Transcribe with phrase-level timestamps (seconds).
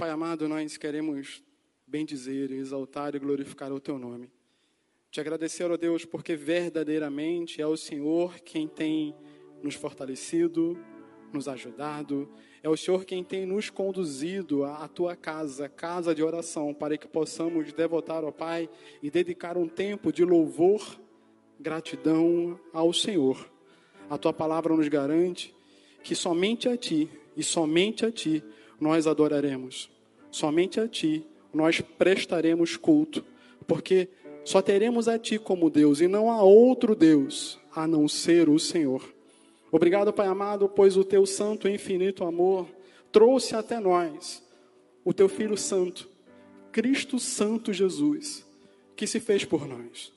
[0.00, 1.42] Pai amado, nós queremos
[1.86, 4.30] bendizer, exaltar e glorificar o teu nome.
[5.10, 9.14] Te agradecer, ó Deus, porque verdadeiramente é o Senhor quem tem
[9.62, 10.82] nos fortalecido,
[11.34, 16.72] nos ajudado, é o Senhor quem tem nos conduzido à tua casa, casa de oração,
[16.72, 18.70] para que possamos devotar ao Pai
[19.02, 20.98] e dedicar um tempo de louvor,
[21.60, 23.52] gratidão ao Senhor.
[24.08, 25.54] A tua palavra nos garante
[26.02, 28.42] que somente a ti e somente a ti
[28.80, 29.90] nós adoraremos.
[30.30, 33.24] Somente a ti nós prestaremos culto,
[33.66, 34.08] porque
[34.44, 38.58] só teremos a Ti como Deus e não há outro Deus a não ser o
[38.58, 39.02] Senhor.
[39.70, 42.66] Obrigado, Pai amado, pois o Teu santo e infinito amor
[43.12, 44.42] trouxe até nós
[45.04, 46.08] o Teu Filho Santo,
[46.72, 48.46] Cristo Santo Jesus,
[48.96, 50.12] que se fez por nós.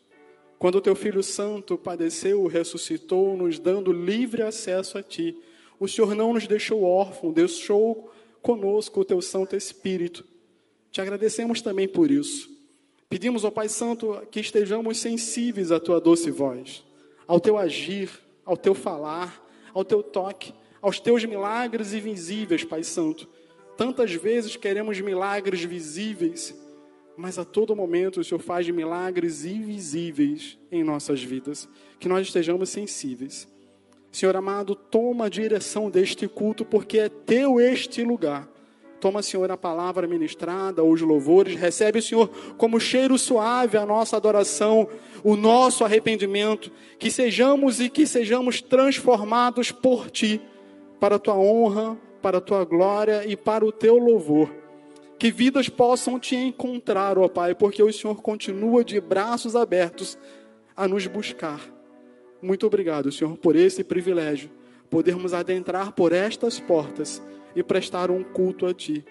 [0.58, 5.36] Quando o Teu Filho Santo padeceu, ressuscitou, nos dando livre acesso a Ti,
[5.80, 8.12] o Senhor não nos deixou órfãos, deixou
[8.44, 10.24] conosco o Teu Santo Espírito.
[10.92, 12.52] Te agradecemos também por isso.
[13.10, 16.84] Pedimos ao Pai Santo que estejamos sensíveis à tua doce voz,
[17.26, 18.10] ao teu agir,
[18.46, 19.42] ao teu falar,
[19.74, 23.28] ao teu toque, aos teus milagres invisíveis, Pai Santo.
[23.78, 26.54] Tantas vezes queremos milagres visíveis,
[27.16, 31.70] mas a todo momento o Senhor faz milagres invisíveis em nossas vidas.
[32.00, 33.48] Que nós estejamos sensíveis.
[34.14, 38.47] Senhor amado, toma a direção deste culto, porque é teu este lugar.
[39.00, 41.56] Toma, Senhor, a palavra ministrada, os louvores.
[41.56, 44.88] Recebe, Senhor, como cheiro suave a nossa adoração,
[45.23, 46.72] o nosso arrependimento.
[47.00, 50.40] Que sejamos e que sejamos transformados por Ti,
[51.00, 54.53] para a Tua honra, para a Tua glória e para o Teu louvor.
[55.18, 60.19] Que vidas possam Te encontrar, ó Pai, porque o Senhor continua de braços abertos
[60.78, 61.59] a nos buscar.
[62.44, 64.52] Muito obrigado, Senhor, por esse privilégio,
[64.90, 67.22] podermos adentrar por estas portas
[67.56, 69.06] e prestar um culto a Ti.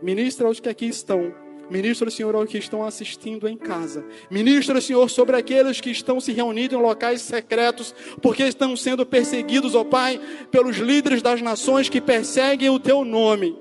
[0.00, 1.34] Ministra aos que aqui estão.
[1.70, 4.06] Ministra, Senhor, aos que estão assistindo em casa.
[4.30, 9.74] Ministra, Senhor, sobre aqueles que estão se reunindo em locais secretos, porque estão sendo perseguidos,
[9.74, 10.18] ó Pai,
[10.50, 13.54] pelos líderes das nações que perseguem o Teu nome.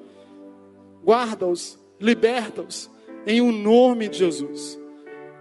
[1.03, 2.89] Guarda-os, liberta-os,
[3.25, 4.79] em o um nome de Jesus.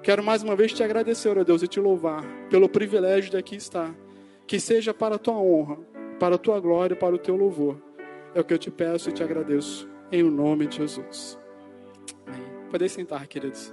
[0.07, 3.57] Quero mais uma vez te agradecer, ó Deus, e te louvar pelo privilégio de aqui
[3.57, 3.93] estar.
[4.47, 5.79] Que seja para a tua honra,
[6.21, 7.77] para a tua glória, para o teu louvor.
[8.33, 11.37] É o que eu te peço e te agradeço, em o nome de Jesus.
[12.25, 12.41] Amém.
[12.71, 13.73] Podem sentar, queridos.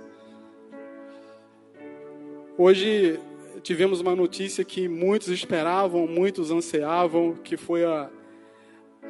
[2.58, 3.20] Hoje
[3.62, 8.10] tivemos uma notícia que muitos esperavam, muitos ansiavam, que foi a,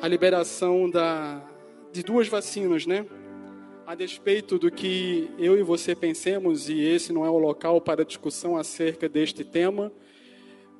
[0.01, 1.41] a liberação da,
[1.89, 3.05] de duas vacinas, né?
[3.85, 8.05] A despeito do que eu e você pensemos, e esse não é o local para
[8.05, 9.91] discussão acerca deste tema,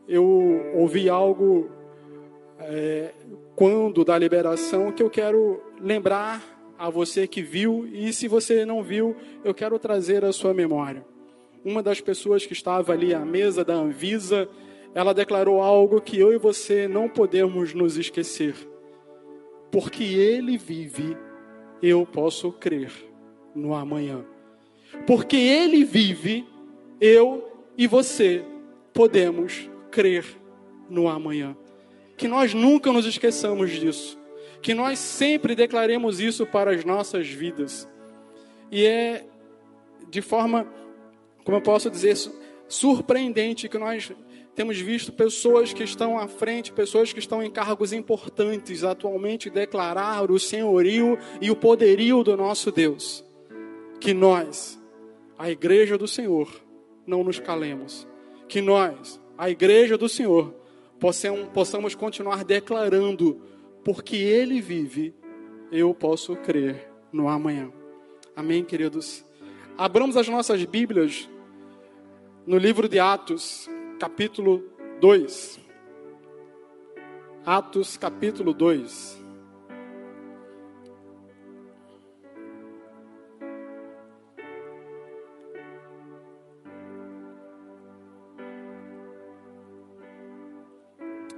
[0.08, 1.70] eu ouvi algo
[2.60, 3.12] é,
[3.58, 6.42] quando da liberação que eu quero lembrar
[6.80, 11.06] a você que viu e se você não viu, eu quero trazer a sua memória.
[11.64, 14.48] Uma das pessoas que estava ali à mesa da Anvisa,
[14.96, 18.56] ela declarou algo que eu e você não podemos nos esquecer.
[19.70, 21.18] Porque ele vive,
[21.88, 22.92] eu posso crer
[23.54, 24.26] no amanhã.
[25.06, 26.48] Porque ele vive,
[27.00, 28.44] eu e você
[28.94, 30.26] podemos crer
[30.90, 31.56] no amanhã
[32.16, 34.18] que nós nunca nos esqueçamos disso,
[34.62, 37.88] que nós sempre declaremos isso para as nossas vidas.
[38.72, 39.26] E é
[40.10, 40.66] de forma,
[41.44, 42.16] como eu posso dizer,
[42.68, 44.12] surpreendente que nós
[44.56, 50.30] temos visto pessoas que estão à frente, pessoas que estão em cargos importantes atualmente declarar
[50.30, 53.26] o senhorio e o poderio do nosso Deus.
[54.00, 54.80] Que nós,
[55.38, 56.50] a igreja do Senhor,
[57.06, 58.08] não nos calemos.
[58.48, 60.54] Que nós, a igreja do Senhor,
[61.54, 63.42] possamos continuar declarando,
[63.84, 65.16] porque Ele vive,
[65.72, 67.72] eu posso crer no amanhã.
[68.36, 69.26] Amém, queridos?
[69.78, 71.28] Abramos as nossas Bíblias
[72.46, 73.68] no livro de Atos,
[74.04, 74.62] capítulo
[75.00, 75.62] 2.
[77.46, 79.18] Atos, capítulo 2.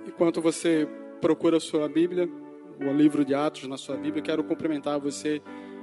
[0.07, 0.89] Enquanto você
[1.21, 2.27] procura a sua Bíblia,
[2.79, 5.39] o livro de Atos na sua Bíblia, quero cumprimentar você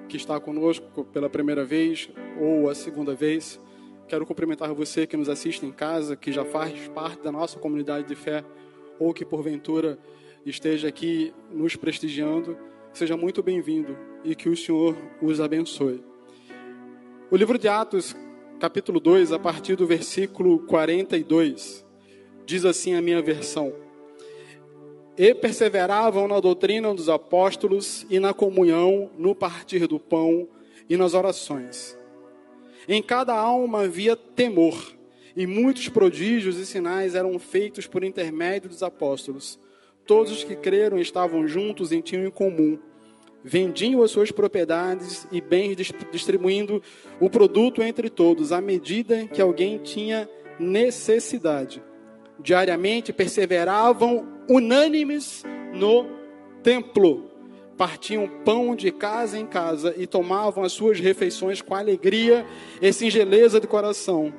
[0.08, 3.60] que está conosco pela primeira vez ou a segunda vez.
[4.12, 8.06] Quero cumprimentar você que nos assiste em casa, que já faz parte da nossa comunidade
[8.06, 8.44] de fé
[8.98, 9.98] ou que porventura
[10.44, 12.54] esteja aqui nos prestigiando.
[12.92, 16.04] Seja muito bem-vindo e que o Senhor os abençoe.
[17.30, 18.14] O livro de Atos,
[18.60, 21.82] capítulo 2, a partir do versículo 42,
[22.44, 23.72] diz assim a minha versão:
[25.16, 30.46] e perseveravam na doutrina dos apóstolos e na comunhão, no partir do pão
[30.86, 32.01] e nas orações.
[32.88, 34.94] Em cada alma havia temor,
[35.36, 39.58] e muitos prodígios e sinais eram feitos por intermédio dos apóstolos.
[40.06, 42.78] Todos os que creram estavam juntos e tinham em comum.
[43.44, 45.76] Vendiam as suas propriedades e bens,
[46.12, 46.82] distribuindo
[47.20, 50.28] o produto entre todos, à medida que alguém tinha
[50.58, 51.82] necessidade.
[52.38, 56.06] Diariamente perseveravam unânimes no
[56.62, 57.31] templo.
[57.82, 62.46] Partiam pão de casa em casa e tomavam as suas refeições com alegria
[62.80, 64.32] e singeleza de coração,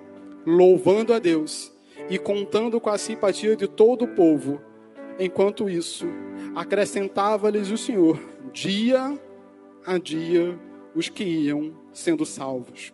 [0.46, 1.70] louvando a Deus
[2.10, 4.62] e contando com a simpatia de todo o povo.
[5.20, 6.08] Enquanto isso,
[6.56, 8.18] acrescentava-lhes o Senhor,
[8.54, 9.20] dia
[9.86, 10.58] a dia,
[10.96, 12.94] os que iam sendo salvos.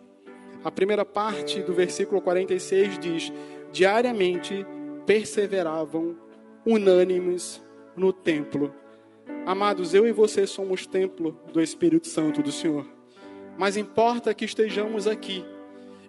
[0.64, 3.32] A primeira parte do versículo 46 diz:
[3.70, 4.66] diariamente
[5.06, 6.16] perseveravam
[6.66, 7.62] unânimes
[7.94, 8.74] no templo.
[9.46, 12.86] Amados, eu e você somos templo do Espírito Santo do Senhor.
[13.58, 15.44] Mas importa que estejamos aqui.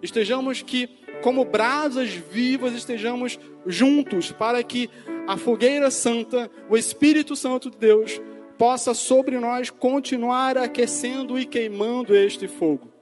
[0.02, 0.88] Estejamos que,
[1.22, 4.88] como brasas vivas, estejamos juntos para que
[5.26, 8.20] a fogueira santa, o Espírito Santo de Deus,
[8.58, 12.92] possa sobre nós continuar aquecendo e queimando este fogo.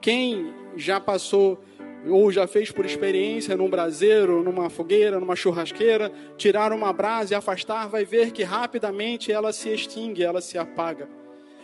[0.00, 1.62] Quem já passou
[2.08, 7.36] ou já fez por experiência num braseiro, numa fogueira, numa churrasqueira, tirar uma brasa e
[7.36, 11.08] afastar, vai ver que rapidamente ela se extingue, ela se apaga.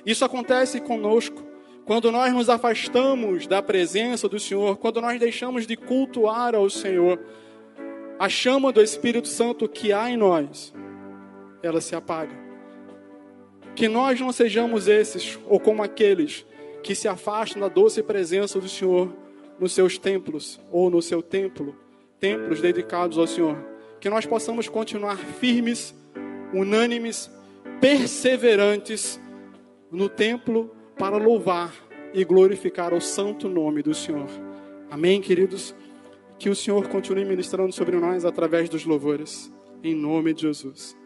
[0.07, 1.47] Isso acontece conosco.
[1.85, 7.19] Quando nós nos afastamos da presença do Senhor, quando nós deixamos de cultuar ao Senhor,
[8.19, 10.75] a chama do Espírito Santo que há em nós,
[11.63, 12.37] ela se apaga.
[13.75, 16.45] Que nós não sejamos esses, ou como aqueles
[16.83, 19.13] que se afastam da doce presença do Senhor,
[19.59, 21.75] nos seus templos ou no seu templo,
[22.21, 23.57] templos dedicados ao Senhor.
[24.01, 25.95] Que nós possamos continuar firmes,
[26.53, 27.31] unânimes,
[27.81, 29.21] perseverantes
[29.91, 31.75] no templo para louvar
[32.13, 34.29] e glorificar o santo nome do Senhor.
[34.91, 35.75] Amém, queridos?
[36.39, 39.53] Que o Senhor continue ministrando sobre nós através dos louvores.
[39.83, 40.97] Em nome de Jesus.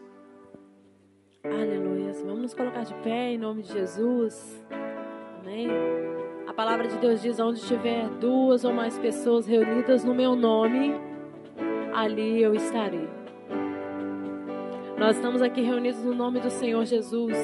[1.43, 2.13] Aleluia.
[2.25, 4.63] Vamos nos colocar de pé em nome de Jesus.
[5.41, 5.67] Amém.
[6.53, 10.93] A palavra de Deus diz: onde estiver duas ou mais pessoas reunidas no meu nome,
[11.91, 13.09] ali eu estarei.
[14.95, 17.35] Nós estamos aqui reunidos no nome do Senhor Jesus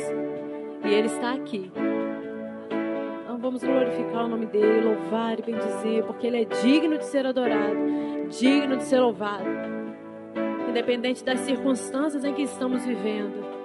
[0.86, 1.72] e Ele está aqui.
[3.24, 7.26] Então vamos glorificar o nome dele, louvar e bendizer, porque Ele é digno de ser
[7.26, 7.80] adorado,
[8.30, 9.44] digno de ser louvado,
[10.70, 13.59] independente das circunstâncias em que estamos vivendo.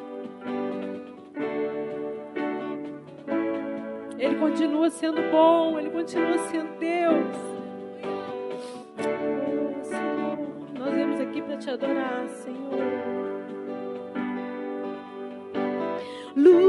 [4.18, 7.36] Ele continua sendo bom, Ele continua sendo Deus.
[9.82, 10.38] Senhor,
[10.78, 12.54] nós viemos aqui para te adorar, Senhor.
[16.36, 16.63] Luz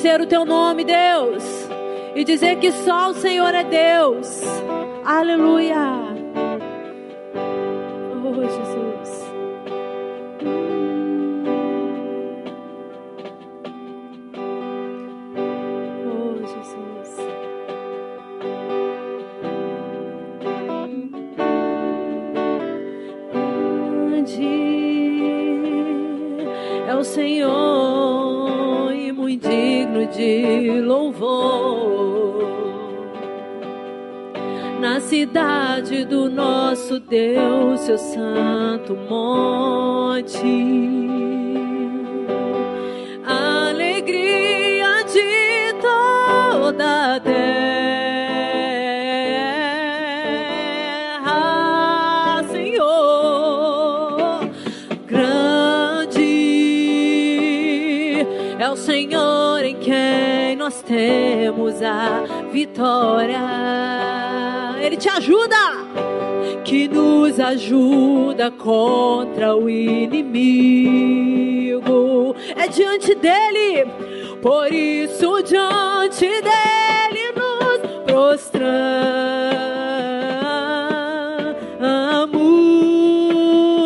[0.00, 1.44] bendizer o teu nome, Deus,
[2.14, 4.40] e dizer que só o Senhor é Deus.
[5.04, 5.99] Aleluia.
[34.80, 41.29] Na cidade do nosso Deus, seu santo monte.
[61.50, 63.40] Temos a vitória.
[64.80, 65.56] Ele te ajuda,
[66.64, 71.10] que nos ajuda contra o inimigo.
[72.54, 73.84] É diante dele,
[74.40, 78.70] por isso diante dele nos prostramos.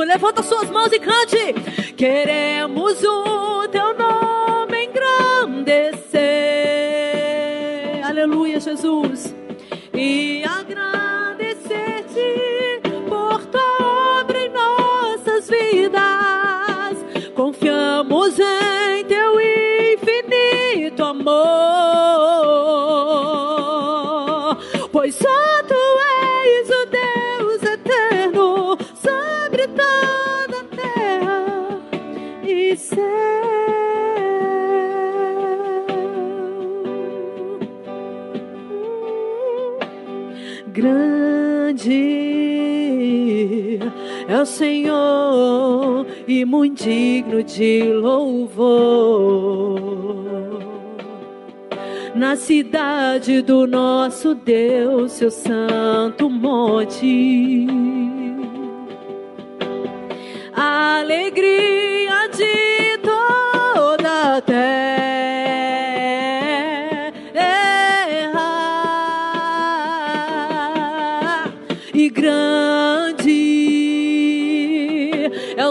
[0.06, 1.54] Levanta suas mãos e cante.
[1.96, 3.33] Queremos o
[44.46, 49.14] Senhor e muito digno de louvor.
[52.14, 57.66] Na cidade do nosso Deus, seu santo monte.
[60.54, 64.83] Alegria de toda a terra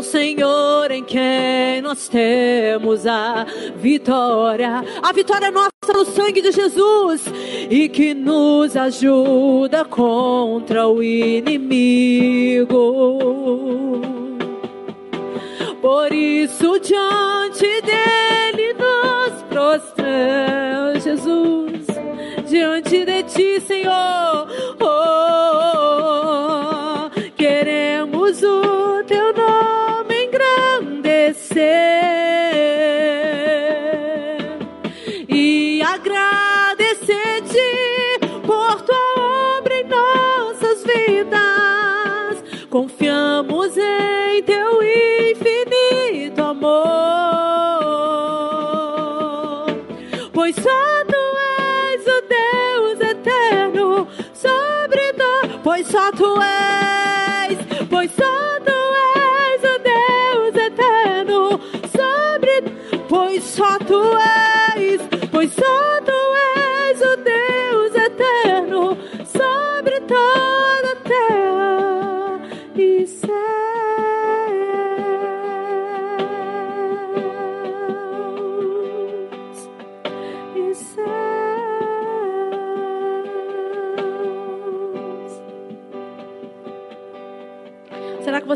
[0.03, 3.45] Senhor em quem nós temos a
[3.77, 4.83] vitória.
[5.01, 7.25] A vitória nossa no sangue de Jesus
[7.69, 12.69] e que nos ajuda contra o inimigo.
[15.81, 21.87] Por isso, diante dele nos prostramos, Jesus,
[22.47, 24.47] diante de ti, Senhor.
[24.79, 25.12] Oh,
[56.43, 57.57] és,
[57.89, 58.33] pois só
[58.67, 61.59] tu és o Deus eterno
[61.95, 62.55] sobre,
[63.09, 64.01] pois só tu
[64.77, 65.92] és, pois só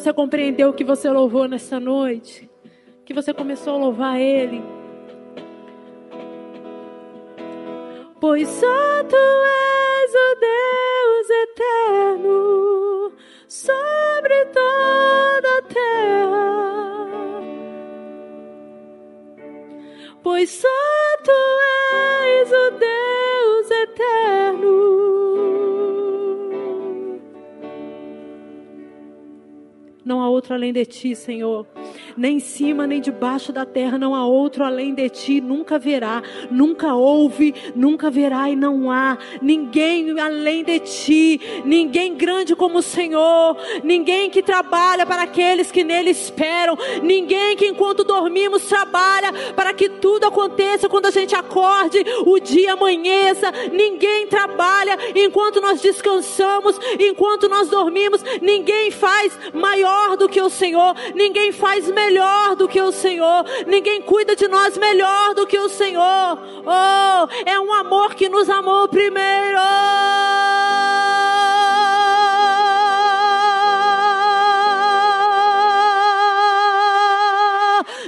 [0.07, 2.49] você compreendeu que você louvou nessa noite?
[3.03, 4.63] Que você começou a louvar Ele?
[8.17, 13.11] Pois só tu és o Deus eterno
[13.49, 17.41] sobre toda a terra.
[20.23, 20.67] Pois só
[21.25, 21.31] tu
[21.91, 25.26] és o Deus eterno.
[30.07, 31.67] Não há outro além de ti, Senhor.
[32.15, 35.41] Nem em cima, nem debaixo da terra, não há outro além de ti.
[35.41, 41.41] Nunca haverá, nunca houve, nunca haverá e não há ninguém além de ti.
[41.65, 43.57] Ninguém grande como o Senhor.
[43.83, 46.77] Ninguém que trabalha para aqueles que nele esperam.
[47.03, 52.73] Ninguém que enquanto dormimos trabalha para que tudo aconteça quando a gente acorde, o dia
[52.73, 53.51] amanheça.
[53.73, 58.23] Ninguém trabalha enquanto nós descansamos, enquanto nós dormimos.
[58.41, 60.95] Ninguém faz maior do que o Senhor.
[61.15, 63.45] Ninguém faz melhor do que o Senhor.
[63.65, 66.39] Ninguém cuida de nós melhor do que o Senhor.
[66.65, 69.57] Oh, é um amor que nos amou primeiro.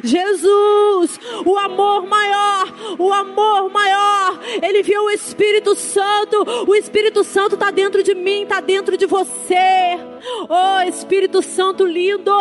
[0.04, 4.19] Jesus, o amor maior, o amor maior.
[4.62, 6.66] Ele viu o Espírito Santo.
[6.68, 10.00] O Espírito Santo está dentro de mim, está dentro de você.
[10.50, 12.32] Oh, Espírito Santo lindo.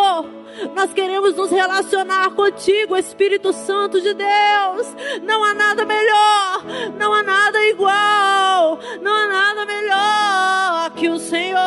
[0.74, 4.96] Nós queremos nos relacionar contigo, Espírito Santo de Deus.
[5.22, 6.64] Não há nada melhor,
[6.98, 11.58] não há nada igual, não há nada melhor que o Senhor.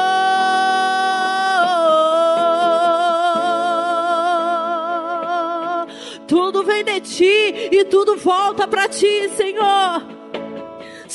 [6.27, 10.20] Tudo vem de ti e tudo volta para ti, Senhor.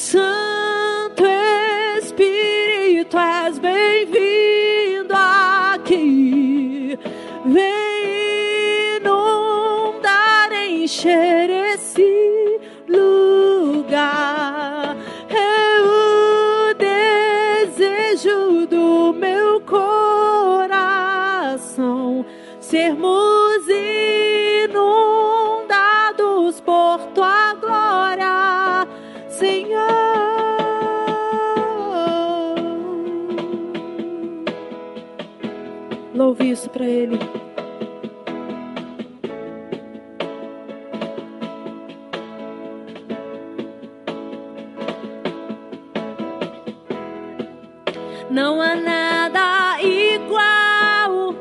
[0.06, 1.24] Santo
[1.98, 6.96] Espírito, és bem-vindo aqui.
[7.44, 14.96] Vem inundar, encher esse lugar.
[15.28, 16.72] É o
[17.66, 20.64] desejo do meu coração
[22.60, 23.66] sermos
[24.68, 27.00] inundados por
[36.16, 37.18] Louve isso para Ele.
[48.30, 51.34] Não há nada igual,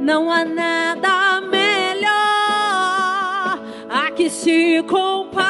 [0.00, 2.08] não há nada melhor.
[3.90, 5.47] A que se compara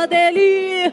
[0.00, 0.92] presença dele,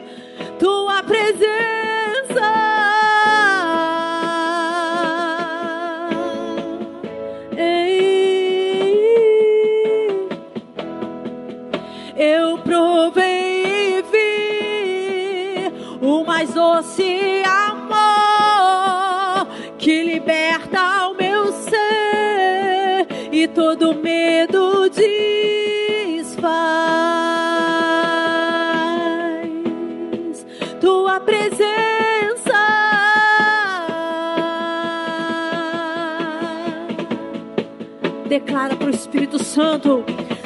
[38.38, 40.04] declara para o Espírito Santo: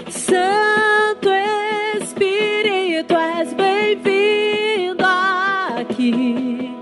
[0.08, 1.28] Santo
[2.00, 6.74] Espírito, és bem-vindo aqui.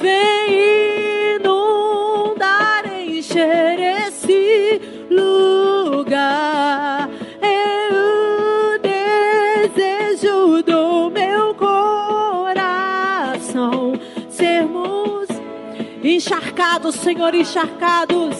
[0.00, 7.10] Vem inundar, encher esse lugar.
[7.92, 8.78] O
[9.68, 12.72] desejo do meu coração
[14.30, 15.28] sermos
[16.02, 18.33] encharcados, Senhor, encharcados.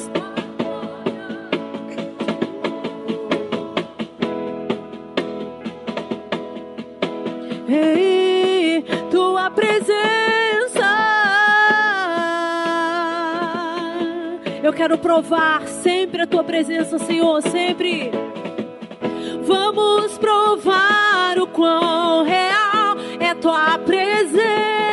[14.85, 18.11] Quero provar sempre a tua presença, Senhor, sempre.
[19.42, 24.84] Vamos provar o quão real é tua presença.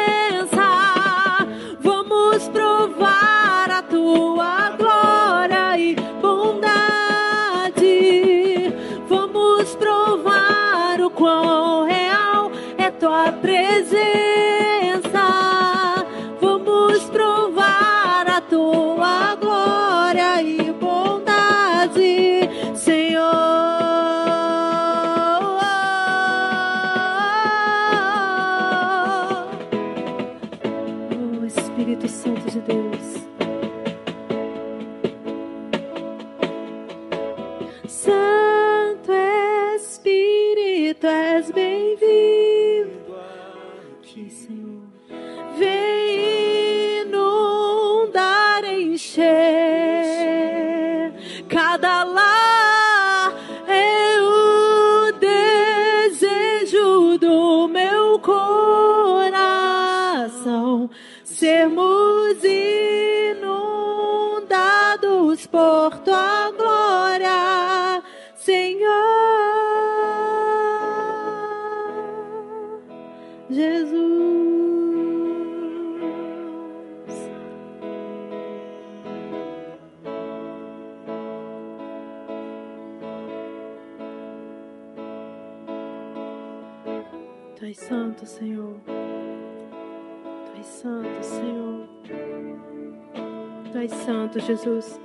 [94.62, 95.00] Jesus.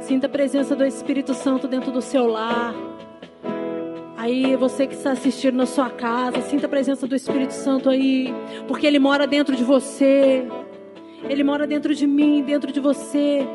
[0.00, 2.72] Sinta a presença do Espírito Santo dentro do seu lar.
[4.16, 8.32] Aí, você que está assistindo na sua casa, sinta a presença do Espírito Santo aí,
[8.68, 10.46] porque ele mora dentro de você.
[11.28, 13.46] Ele mora dentro de mim, dentro de você.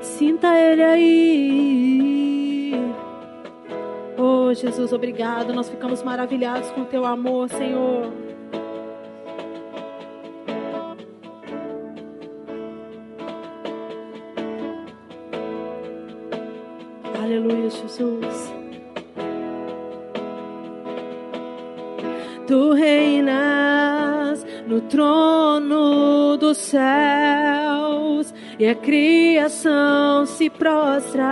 [0.00, 2.72] Sinta ele aí.
[4.16, 5.52] Oh, Jesus, obrigado.
[5.52, 8.27] Nós ficamos maravilhados com o teu amor, Senhor.
[26.48, 31.26] Dos céus e a criação se prostra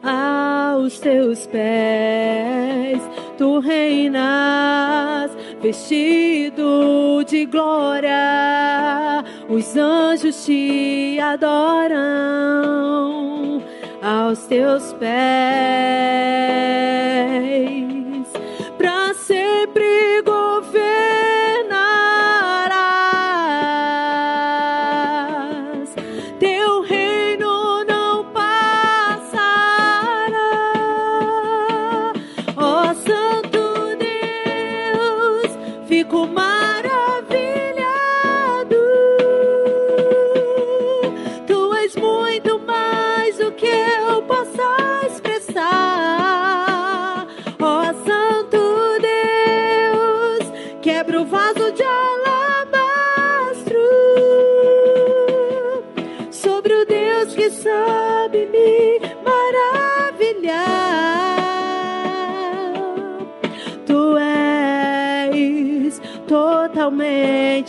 [0.00, 3.02] aos teus pés.
[3.36, 12.00] Tu reinas vestido de glória, os anjos te adoram
[14.00, 15.12] aos teus pés.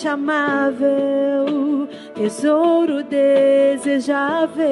[0.07, 4.63] Amável, tesouro desejável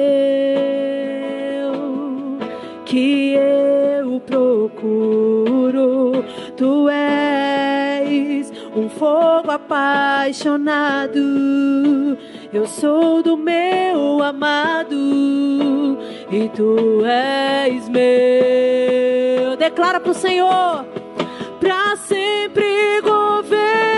[2.92, 6.12] que eu procuro.
[6.56, 11.18] Tu és um fogo apaixonado.
[12.52, 15.98] Eu sou do meu amado
[16.30, 19.56] e tu és meu.
[19.56, 20.84] Declara pro Senhor,
[21.58, 23.91] pra sempre governarás.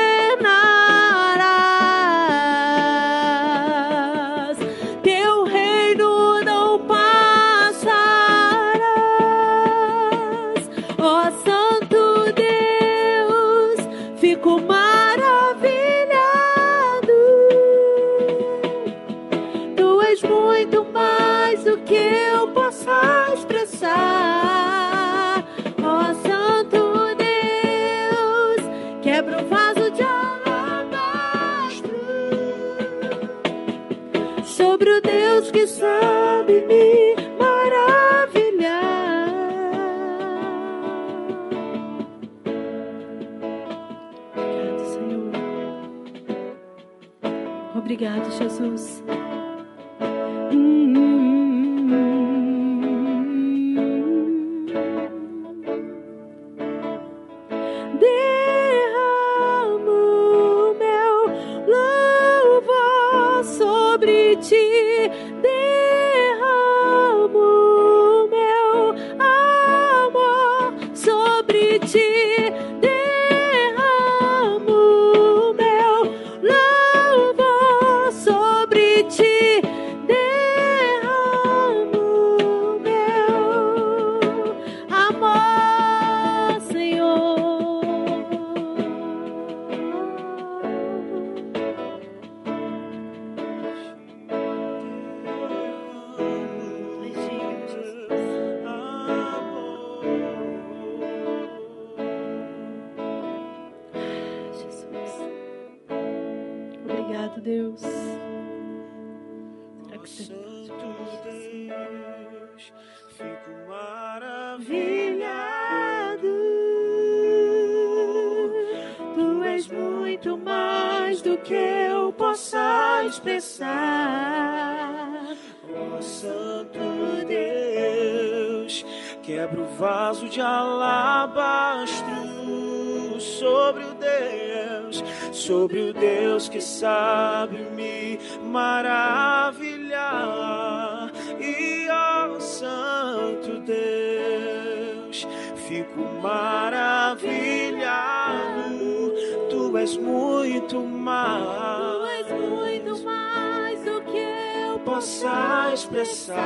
[154.84, 156.38] Possa expressar.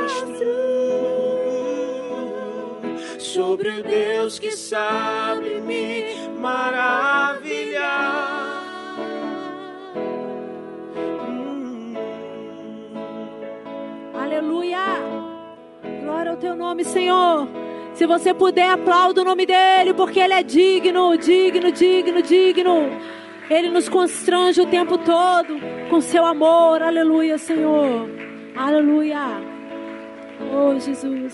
[3.20, 8.20] sobre o Deus que sabe me maravilhar.
[14.14, 14.80] Aleluia!
[16.04, 17.48] Glória ao teu nome, Senhor.
[18.00, 22.90] Se você puder, aplauda o nome dele, porque ele é digno, digno, digno, digno.
[23.50, 25.60] Ele nos constrange o tempo todo
[25.90, 26.82] com seu amor.
[26.82, 28.10] Aleluia, Senhor.
[28.56, 29.20] Aleluia.
[30.50, 31.34] Oh, Jesus.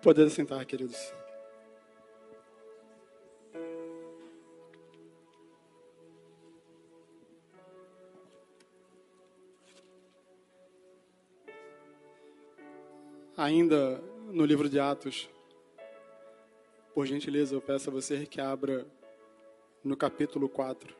[0.00, 1.12] Poder sentar, queridos.
[13.46, 15.30] Ainda no livro de Atos,
[16.92, 18.84] por gentileza, eu peço a você que abra
[19.84, 20.92] no capítulo 4,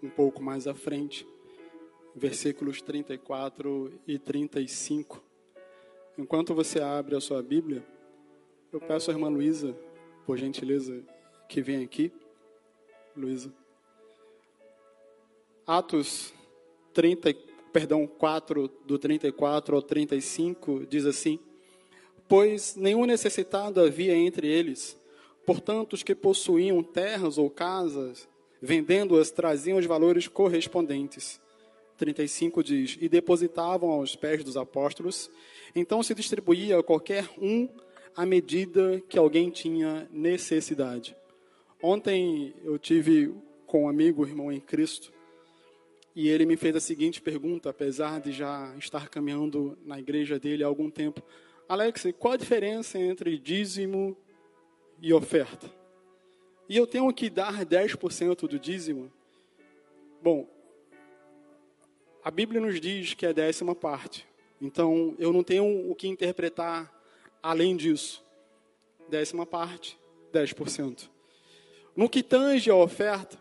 [0.00, 1.26] um pouco mais à frente,
[2.14, 5.20] versículos 34 e 35.
[6.16, 7.84] Enquanto você abre a sua Bíblia,
[8.72, 9.76] eu peço à irmã Luísa,
[10.24, 11.02] por gentileza,
[11.48, 12.12] que venha aqui.
[13.16, 13.52] Luísa.
[15.66, 16.32] Atos
[16.94, 17.34] 30,
[17.72, 21.49] perdão, 4, do 34 ao 35, diz assim:
[22.30, 24.96] Pois nenhum necessitado havia entre eles,
[25.44, 28.28] portanto, os que possuíam terras ou casas,
[28.62, 31.40] vendendo-as, traziam os valores correspondentes.
[31.96, 35.28] 35 diz: E depositavam aos pés dos apóstolos,
[35.74, 37.68] então se distribuía a qualquer um
[38.14, 41.16] à medida que alguém tinha necessidade.
[41.82, 43.34] Ontem eu tive
[43.66, 45.12] com um amigo, irmão em Cristo,
[46.14, 50.62] e ele me fez a seguinte pergunta, apesar de já estar caminhando na igreja dele
[50.62, 51.20] há algum tempo:
[51.70, 54.16] Alex, qual a diferença entre dízimo
[55.00, 55.72] e oferta?
[56.68, 59.08] E eu tenho que dar 10% do dízimo?
[60.20, 60.48] Bom,
[62.24, 64.26] a Bíblia nos diz que é décima parte.
[64.60, 66.92] Então, eu não tenho o que interpretar
[67.40, 68.20] além disso.
[69.08, 69.96] Décima parte,
[70.32, 71.08] 10%.
[71.94, 73.38] No que tange a oferta,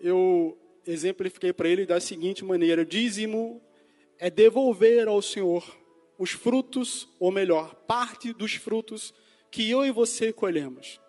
[0.00, 3.62] eu exemplifiquei para ele da seguinte maneira: dízimo
[4.18, 5.81] é devolver ao Senhor
[6.22, 9.12] os frutos, ou melhor, parte dos frutos
[9.50, 11.00] que eu e você colhemos.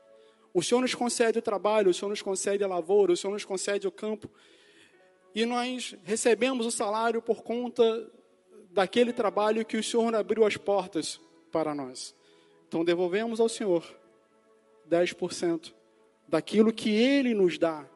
[0.51, 3.45] O Senhor nos concede o trabalho, o Senhor nos concede a lavoura, o Senhor nos
[3.45, 4.27] concede o campo,
[5.35, 8.11] e nós recebemos o salário por conta
[8.71, 11.21] daquele trabalho que o Senhor abriu as portas
[11.51, 12.15] para nós.
[12.67, 13.85] Então devolvemos ao Senhor
[14.89, 15.75] 10%
[16.27, 17.87] daquilo que Ele nos dá.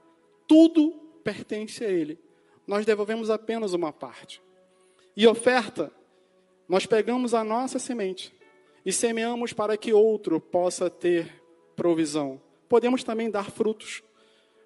[0.47, 0.91] Tudo
[1.23, 2.19] pertence a Ele.
[2.67, 4.39] Nós devolvemos apenas uma parte.
[5.15, 5.91] E oferta,
[6.67, 8.33] nós pegamos a nossa semente
[8.85, 11.41] e semeamos para que outro possa ter
[11.75, 12.41] provisão.
[12.67, 14.03] Podemos também dar frutos,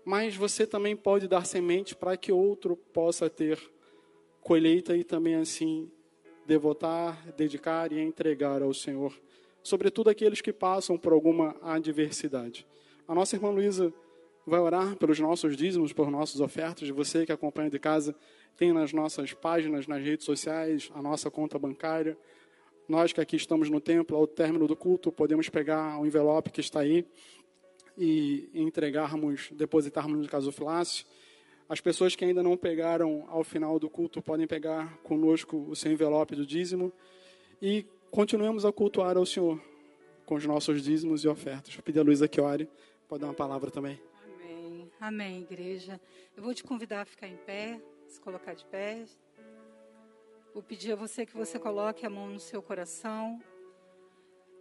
[0.04, 3.60] mas você também pode dar semente para que outro possa ter
[4.42, 5.92] colheita e também assim
[6.46, 9.14] devotar, dedicar e entregar ao Senhor
[9.64, 12.66] sobretudo aqueles que passam por alguma adversidade.
[13.08, 13.94] A nossa irmã Luísa
[14.46, 16.90] vai orar pelos nossos dízimos, por nossas ofertas.
[16.90, 18.16] Você que acompanha de casa,
[18.58, 22.18] tem nas nossas páginas, nas redes sociais, a nossa conta bancária.
[22.88, 26.62] Nós que aqui estamos no templo, ao término do culto, podemos pegar o envelope que
[26.62, 27.06] está aí
[27.98, 31.06] e entregarmos, depositarmos no gasofilácio.
[31.70, 35.92] As pessoas que ainda não pegaram ao final do culto podem pegar conosco o seu
[35.92, 36.92] envelope do dízimo
[37.62, 39.58] e continuemos a cultuar ao Senhor
[40.26, 41.74] com os nossos dízimos e ofertas.
[41.74, 42.68] Vou pedir a Luísa que ore,
[43.08, 44.00] pode dar uma palavra também.
[44.26, 44.92] Amém.
[45.00, 46.00] Amém, igreja.
[46.36, 47.80] Eu vou te convidar a ficar em pé,
[48.12, 49.06] se colocar de pé.
[50.54, 53.42] Vou pedir a você que você coloque a mão no seu coração.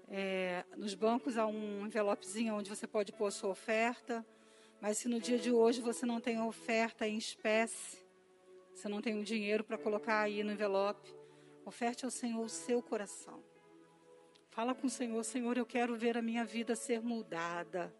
[0.09, 4.25] É, nos bancos há um envelopezinho onde você pode pôr a sua oferta.
[4.81, 7.99] Mas se no dia de hoje você não tem oferta em espécie,
[8.75, 11.15] você não tem o dinheiro para colocar aí no envelope,
[11.67, 13.43] oferte ao Senhor o seu coração.
[14.49, 17.95] Fala com o Senhor, Senhor, eu quero ver a minha vida ser mudada.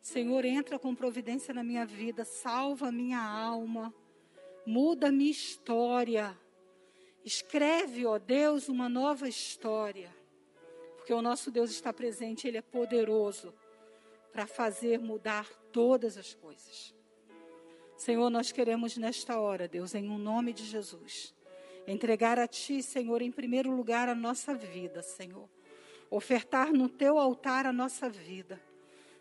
[0.00, 3.92] Senhor, entra com providência na minha vida, salva a minha alma,
[4.66, 6.38] muda minha história.
[7.24, 10.14] Escreve, ó Deus, uma nova história.
[10.96, 13.54] Porque o nosso Deus está presente, Ele é poderoso
[14.32, 16.94] para fazer mudar todas as coisas.
[17.96, 21.34] Senhor, nós queremos nesta hora, Deus, em um nome de Jesus,
[21.86, 25.48] entregar a Ti, Senhor, em primeiro lugar a nossa vida, Senhor.
[26.10, 28.60] Ofertar no Teu altar a nossa vida.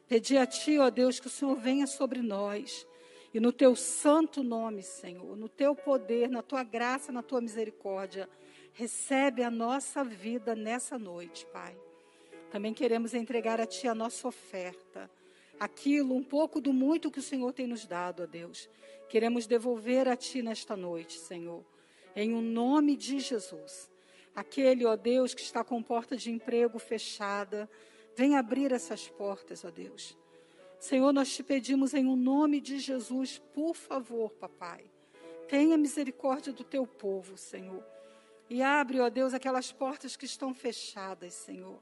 [0.08, 2.88] Pedir a Ti, ó Deus, que o Senhor venha sobre nós.
[3.34, 8.30] E no Teu santo nome, Senhor, no Teu poder, na Tua graça, na Tua misericórdia,
[8.74, 11.76] recebe a nossa vida nessa noite, Pai.
[12.52, 15.10] Também queremos entregar a Ti a nossa oferta.
[15.60, 18.70] Aquilo, um pouco do muito que o Senhor tem nos dado, ó Deus.
[19.10, 21.66] Queremos devolver a Ti nesta noite, Senhor.
[22.16, 23.90] Em o um nome de Jesus.
[24.36, 27.68] Aquele, ó Deus, que está com porta de emprego fechada,
[28.16, 30.16] vem abrir essas portas, ó Deus.
[30.84, 34.84] Senhor, nós te pedimos em o um nome de Jesus, por favor, papai.
[35.48, 37.82] Tenha misericórdia do teu povo, Senhor.
[38.50, 41.82] E abre, ó Deus, aquelas portas que estão fechadas, Senhor.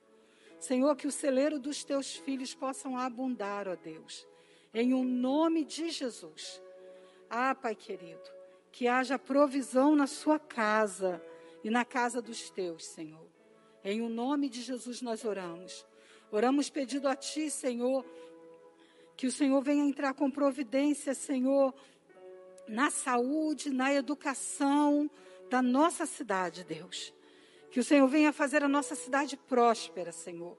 [0.60, 4.28] Senhor, que o celeiro dos teus filhos possam abundar, ó Deus,
[4.72, 6.62] em o um nome de Jesus.
[7.28, 8.30] Ah, Pai querido,
[8.72, 11.20] que haja provisão na sua casa
[11.64, 13.26] e na casa dos teus, Senhor.
[13.84, 15.88] Em o um nome de Jesus nós oramos.
[16.32, 18.06] Oramos pedindo a Ti, Senhor,
[19.22, 21.76] que o Senhor venha entrar com providência, Senhor,
[22.68, 25.08] na saúde, na educação
[25.48, 27.14] da nossa cidade, Deus.
[27.70, 30.58] Que o Senhor venha fazer a nossa cidade próspera, Senhor.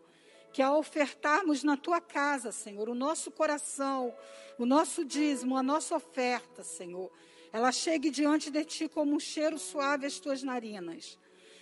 [0.53, 4.15] Que ao ofertarmos na tua casa, Senhor, o nosso coração,
[4.57, 7.11] o nosso dízimo, a nossa oferta, Senhor,
[7.53, 11.19] ela chegue diante de ti como um cheiro suave às tuas narinas.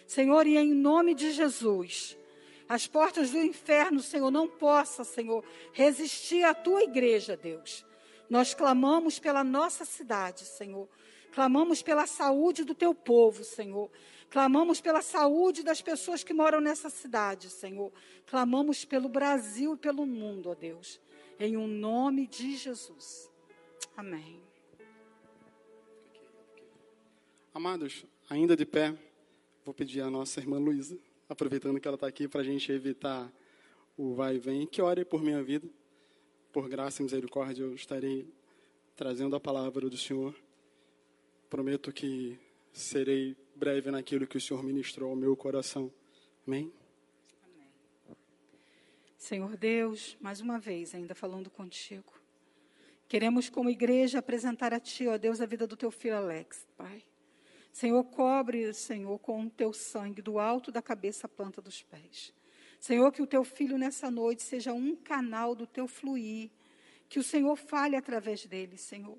[0.07, 2.19] Senhor, e em nome de Jesus,
[2.71, 7.85] as portas do inferno, Senhor, não possa, Senhor, resistir à tua igreja, Deus.
[8.29, 10.89] Nós clamamos pela nossa cidade, Senhor.
[11.33, 13.91] Clamamos pela saúde do teu povo, Senhor.
[14.31, 17.93] Clamamos pela saúde das pessoas que moram nessa cidade, Senhor.
[18.25, 21.01] Clamamos pelo Brasil e pelo mundo, ó Deus.
[21.41, 23.29] Em um nome de Jesus.
[23.97, 24.41] Amém.
[27.53, 28.97] Amados, ainda de pé,
[29.65, 30.97] vou pedir à nossa irmã Luísa,
[31.31, 33.33] aproveitando que ela está aqui para a gente evitar
[33.97, 35.69] o vai e vem, que ore por minha vida.
[36.53, 38.27] Por graça e misericórdia, eu estarei
[38.97, 40.35] trazendo a palavra do Senhor.
[41.49, 42.37] Prometo que
[42.73, 45.93] serei breve naquilo que o Senhor ministrou ao meu coração.
[46.45, 46.73] Amém?
[47.45, 48.17] Amém.
[49.17, 52.13] Senhor Deus, mais uma vez, ainda falando contigo.
[53.07, 57.05] Queremos, como igreja, apresentar a Ti, ó Deus, a vida do Teu filho Alex, Pai.
[57.73, 62.33] Senhor, cobre, Senhor, com o Teu sangue, do alto da cabeça à planta dos pés.
[62.79, 66.51] Senhor, que o Teu filho nessa noite seja um canal do Teu fluir.
[67.09, 69.19] Que o Senhor fale através dele, Senhor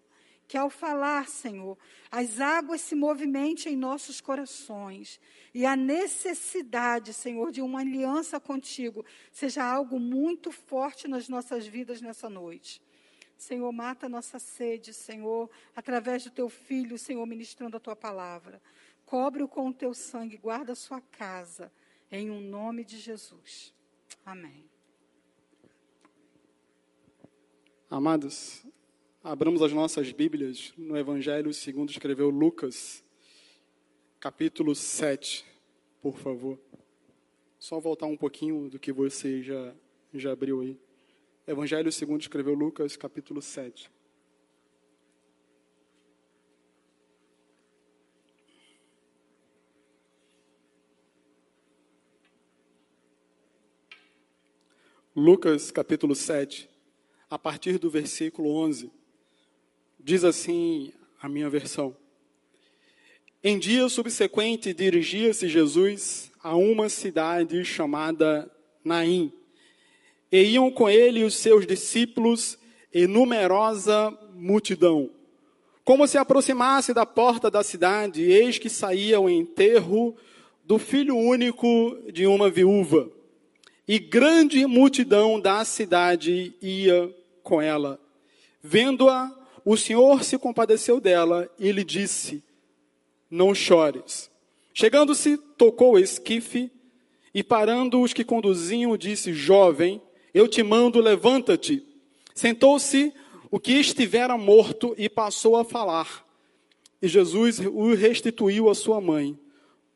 [0.51, 1.77] que ao falar, Senhor,
[2.11, 5.17] as águas se movimentem em nossos corações
[5.53, 12.01] e a necessidade, Senhor, de uma aliança contigo seja algo muito forte nas nossas vidas
[12.01, 12.81] nessa noite.
[13.41, 18.61] Senhor, mata a nossa sede, Senhor, através do teu filho, Senhor, ministrando a tua palavra.
[19.03, 21.71] Cobre-o com o teu sangue, guarda a sua casa,
[22.11, 23.73] em um nome de Jesus.
[24.23, 24.69] Amém.
[27.89, 28.63] Amados,
[29.23, 33.03] Abramos as nossas Bíblias no Evangelho segundo escreveu Lucas,
[34.19, 35.45] capítulo 7,
[35.99, 36.59] por favor.
[37.59, 39.75] Só voltar um pouquinho do que você já,
[40.13, 40.90] já abriu aí.
[41.47, 43.89] Evangelho segundo escreveu Lucas, capítulo 7.
[55.15, 56.69] Lucas capítulo 7,
[57.29, 58.91] a partir do versículo 11.
[59.99, 61.97] Diz assim a minha versão.
[63.43, 68.49] Em dia subsequente, dirigia-se Jesus a uma cidade chamada
[68.85, 69.33] Naim.
[70.31, 72.57] E iam com ele os seus discípulos
[72.93, 75.09] e numerosa multidão.
[75.83, 80.15] Como se aproximasse da porta da cidade, eis que saía o enterro
[80.63, 83.09] do filho único de uma viúva
[83.87, 87.13] e grande multidão da cidade ia
[87.43, 87.99] com ela.
[88.63, 89.29] Vendo-a,
[89.65, 92.41] o Senhor se compadeceu dela e lhe disse:
[93.29, 94.31] Não chores.
[94.73, 96.71] Chegando-se, tocou o esquife
[97.33, 100.01] e, parando os que conduziam, disse: Jovem,
[100.33, 101.85] eu te mando, levanta-te.
[102.33, 103.13] Sentou-se
[103.49, 106.25] o que estivera morto e passou a falar.
[107.01, 109.37] E Jesus o restituiu à sua mãe.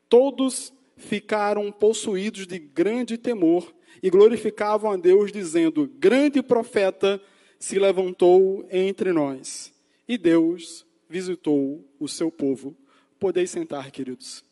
[0.08, 7.20] Todos ficaram possuídos de grande temor e glorificavam a Deus, dizendo: Grande profeta
[7.58, 9.72] se levantou entre nós.
[10.06, 12.76] E Deus visitou o seu povo.
[13.18, 14.45] Podeis sentar, queridos.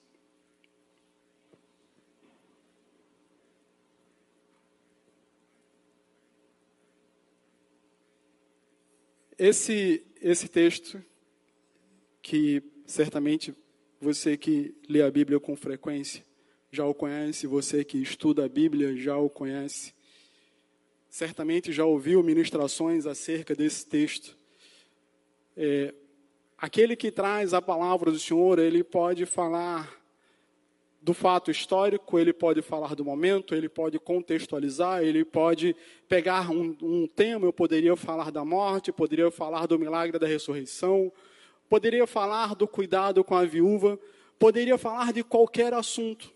[9.46, 11.04] Esse, esse texto,
[12.22, 13.54] que certamente
[14.00, 16.24] você que lê a Bíblia com frequência,
[16.72, 19.92] já o conhece, você que estuda a Bíblia já o conhece.
[21.10, 24.34] Certamente já ouviu ministrações acerca desse texto.
[25.54, 25.92] É,
[26.56, 29.94] aquele que traz a palavra do Senhor, ele pode falar
[31.04, 35.76] do fato histórico, ele pode falar do momento, ele pode contextualizar, ele pode
[36.08, 41.12] pegar um, um, tema, eu poderia falar da morte, poderia falar do milagre da ressurreição,
[41.68, 44.00] poderia falar do cuidado com a viúva,
[44.38, 46.32] poderia falar de qualquer assunto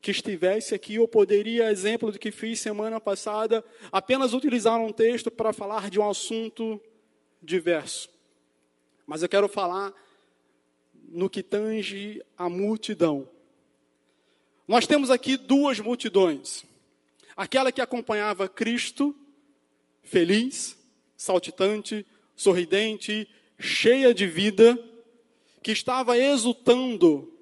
[0.00, 5.30] que estivesse aqui, eu poderia, exemplo do que fiz semana passada, apenas utilizar um texto
[5.30, 6.80] para falar de um assunto
[7.40, 8.10] diverso.
[9.06, 9.94] Mas eu quero falar
[11.08, 13.37] no que tange a multidão.
[14.68, 16.62] Nós temos aqui duas multidões.
[17.34, 19.16] Aquela que acompanhava Cristo,
[20.02, 20.76] feliz,
[21.16, 22.04] saltitante,
[22.36, 23.26] sorridente,
[23.58, 24.78] cheia de vida,
[25.62, 27.32] que estava exultando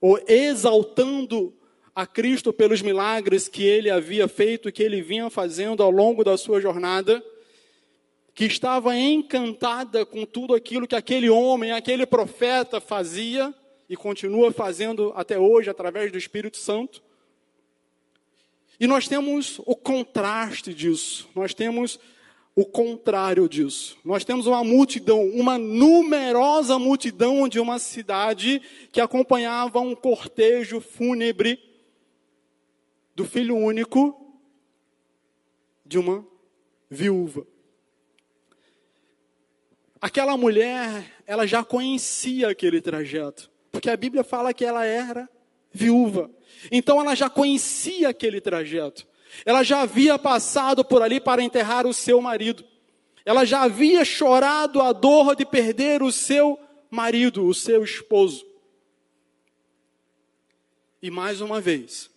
[0.00, 1.52] ou exaltando
[1.92, 6.38] a Cristo pelos milagres que ele havia feito, que ele vinha fazendo ao longo da
[6.38, 7.20] sua jornada,
[8.32, 13.52] que estava encantada com tudo aquilo que aquele homem, aquele profeta fazia
[13.88, 17.02] e continua fazendo até hoje através do Espírito Santo.
[18.78, 21.98] E nós temos o contraste disso, nós temos
[22.58, 23.96] o contrário disso.
[24.04, 28.60] Nós temos uma multidão, uma numerosa multidão de uma cidade
[28.90, 31.62] que acompanhava um cortejo fúnebre
[33.14, 34.36] do filho único
[35.86, 36.26] de uma
[36.90, 37.46] viúva.
[40.00, 43.48] Aquela mulher, ela já conhecia aquele trajeto,
[43.78, 45.30] porque a Bíblia fala que ela era
[45.70, 46.28] viúva.
[46.68, 49.06] Então ela já conhecia aquele trajeto.
[49.46, 52.64] Ela já havia passado por ali para enterrar o seu marido.
[53.24, 56.58] Ela já havia chorado a dor de perder o seu
[56.90, 58.44] marido, o seu esposo.
[61.00, 62.10] E mais uma vez,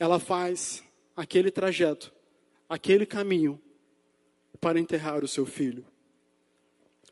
[0.00, 0.82] ela faz
[1.14, 2.10] aquele trajeto,
[2.66, 3.60] aquele caminho
[4.62, 5.84] para enterrar o seu filho.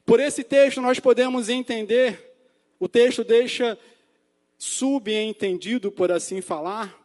[0.06, 2.29] Por esse texto nós podemos entender,
[2.80, 3.78] o texto deixa
[4.58, 6.98] subentendido, por assim falar,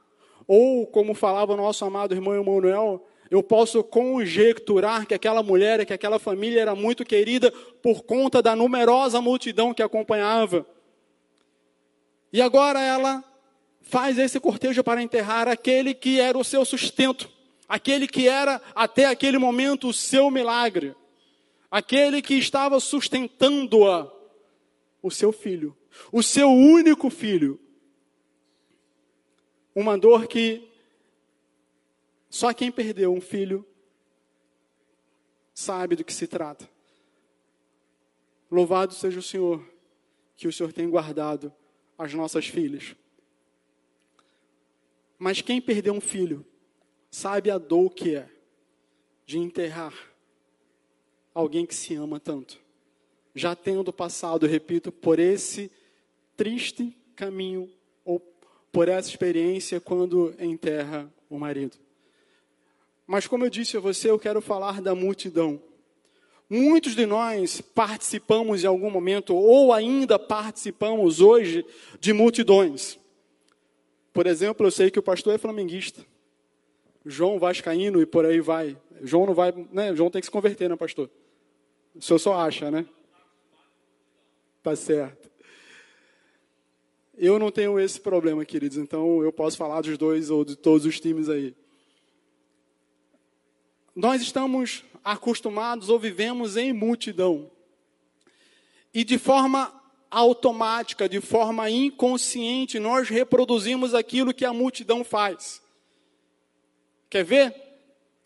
[0.48, 5.94] ou como falava o nosso amado irmão Emanuel, eu posso conjecturar que aquela mulher, que
[5.94, 7.52] aquela família era muito querida
[7.82, 10.66] por conta da numerosa multidão que acompanhava.
[12.32, 13.24] E agora ela
[13.82, 17.30] faz esse cortejo para enterrar aquele que era o seu sustento,
[17.68, 20.96] aquele que era até aquele momento o seu milagre,
[21.70, 24.12] aquele que estava sustentando-a,
[25.06, 25.78] o seu filho,
[26.12, 27.60] o seu único filho.
[29.76, 30.68] Uma dor que
[32.28, 33.64] só quem perdeu um filho
[35.54, 36.68] sabe do que se trata.
[38.50, 39.64] Louvado seja o Senhor,
[40.36, 41.54] que o Senhor tem guardado
[42.00, 42.96] as nossas filhas.
[45.20, 46.44] Mas quem perdeu um filho
[47.12, 48.28] sabe a dor que é
[49.24, 49.94] de enterrar
[51.32, 52.65] alguém que se ama tanto.
[53.36, 55.70] Já tendo passado, repito, por esse
[56.38, 57.70] triste caminho
[58.04, 58.20] ou
[58.72, 61.78] por essa experiência quando enterra o marido.
[63.06, 65.62] Mas como eu disse a você, eu quero falar da multidão.
[66.50, 71.66] Muitos de nós participamos em algum momento ou ainda participamos hoje
[72.00, 73.00] de multidões.
[74.14, 76.06] Por exemplo, eu sei que o pastor é flamenguista.
[77.06, 78.78] João Vascaíno e por aí vai.
[79.02, 79.96] João não vai, né?
[79.96, 81.10] João tem que se converter, né, pastor?
[81.94, 82.86] O senhor só acha, né?
[84.66, 85.30] Tá certo.
[87.16, 90.88] Eu não tenho esse problema, queridos, então eu posso falar dos dois ou de todos
[90.88, 91.56] os times aí.
[93.96, 97.52] Nós estamos acostumados ou vivemos em multidão.
[98.92, 99.72] E de forma
[100.10, 105.62] automática, de forma inconsciente, nós reproduzimos aquilo que a multidão faz.
[107.08, 107.54] Quer ver?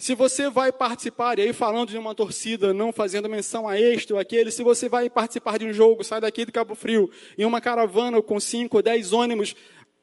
[0.02, 4.14] Se você vai participar, e aí falando de uma torcida, não fazendo menção a este
[4.14, 7.44] ou aquele, se você vai participar de um jogo, sai daqui de Cabo Frio, em
[7.44, 9.54] uma caravana com cinco ou dez ônibus,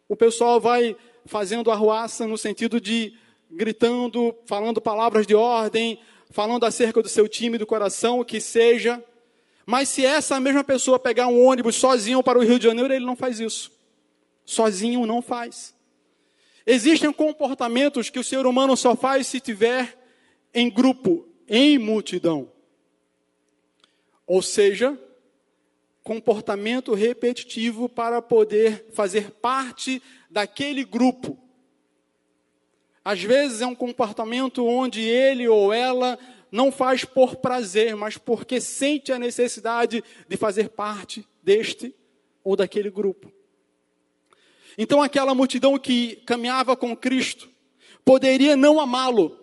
[0.07, 0.94] o pessoal vai
[1.24, 3.14] fazendo arruaça no sentido de
[3.51, 9.03] gritando, falando palavras de ordem, falando acerca do seu time, do coração, o que seja.
[9.64, 13.07] Mas se essa mesma pessoa pegar um ônibus sozinho para o Rio de Janeiro, ele
[13.07, 13.72] não faz isso.
[14.44, 15.74] Sozinho não faz.
[16.67, 19.97] Existem comportamentos que o ser humano só faz se tiver
[20.53, 22.51] em grupo, em multidão.
[24.27, 24.99] Ou seja,
[26.03, 31.39] comportamento repetitivo para poder fazer parte daquele grupo.
[33.05, 36.19] Às vezes é um comportamento onde ele ou ela
[36.51, 41.95] não faz por prazer, mas porque sente a necessidade de fazer parte deste
[42.43, 43.36] ou daquele grupo.
[44.79, 47.49] Então aquela multidão que caminhava com Cristo
[48.05, 49.39] poderia não amá-lo.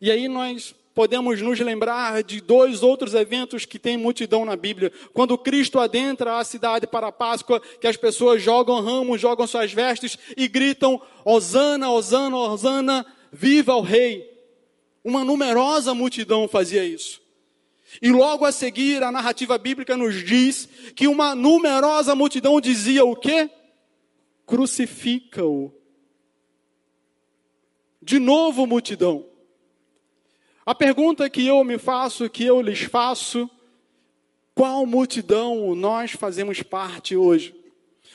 [0.00, 4.92] E aí nós podemos nos lembrar de dois outros eventos que tem multidão na Bíblia.
[5.14, 9.72] Quando Cristo adentra a cidade para a Páscoa, que as pessoas jogam ramos, jogam suas
[9.72, 14.28] vestes e gritam: Hosana, Hosana, Hosana, viva o Rei.
[15.04, 17.20] Uma numerosa multidão fazia isso.
[18.02, 23.16] E logo a seguir, a narrativa bíblica nos diz que uma numerosa multidão dizia o
[23.16, 23.48] quê?
[24.48, 25.70] Crucifica-o.
[28.00, 29.26] De novo, multidão.
[30.64, 33.48] A pergunta que eu me faço, que eu lhes faço,
[34.54, 37.54] qual multidão nós fazemos parte hoje?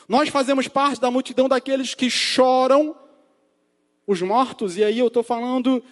[0.10, 2.96] Nós fazemos parte da multidão daqueles que choram
[4.08, 5.84] os mortos, e aí eu estou falando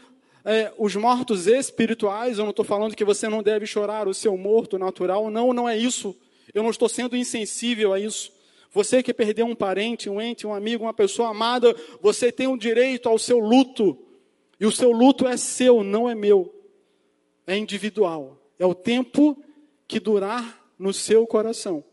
[0.44, 4.36] é, os mortos espirituais, eu não estou falando que você não deve chorar o seu
[4.36, 6.16] morto natural, não, não é isso.
[6.52, 8.41] Eu não estou sendo insensível a isso.
[8.72, 12.52] Você que perdeu um parente, um ente, um amigo, uma pessoa amada, você tem o
[12.52, 13.98] um direito ao seu luto.
[14.60, 16.54] E o seu luto é seu, não é meu.
[17.46, 18.38] É individual.
[18.58, 19.38] É o tempo
[19.88, 21.84] que durar no seu coração.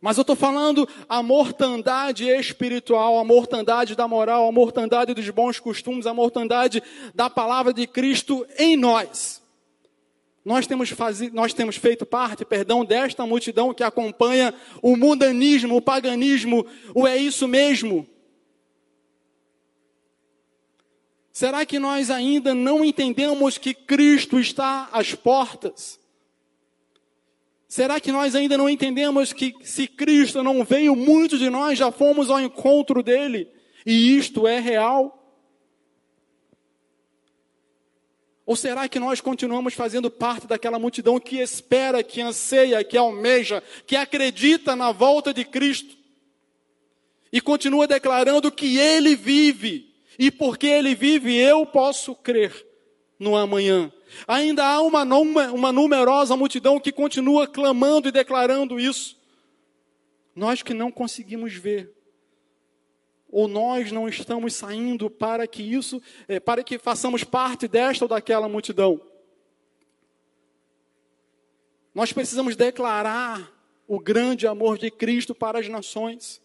[0.00, 5.60] Mas eu estou falando a mortandade espiritual, a mortandade da moral, a mortandade dos bons
[5.60, 6.82] costumes, a mortandade
[7.14, 9.39] da palavra de Cristo em nós.
[10.44, 10.90] Nós temos,
[11.32, 17.16] nós temos feito parte, perdão, desta multidão que acompanha o mundanismo, o paganismo, o é
[17.16, 18.06] isso mesmo.
[21.30, 26.00] Será que nós ainda não entendemos que Cristo está às portas?
[27.68, 31.92] Será que nós ainda não entendemos que se Cristo não veio, muitos de nós já
[31.92, 33.48] fomos ao encontro dele?
[33.86, 35.19] E isto é real?
[38.50, 43.62] Ou será que nós continuamos fazendo parte daquela multidão que espera, que anseia, que almeja,
[43.86, 45.96] que acredita na volta de Cristo
[47.32, 52.66] e continua declarando que Ele vive e porque Ele vive eu posso crer
[53.20, 53.92] no amanhã?
[54.26, 59.16] Ainda há uma, uma numerosa multidão que continua clamando e declarando isso.
[60.34, 61.94] Nós que não conseguimos ver
[63.32, 68.08] ou nós não estamos saindo para que isso, é, para que façamos parte desta ou
[68.08, 69.00] daquela multidão.
[71.94, 73.52] Nós precisamos declarar
[73.86, 76.39] o grande amor de Cristo para as nações.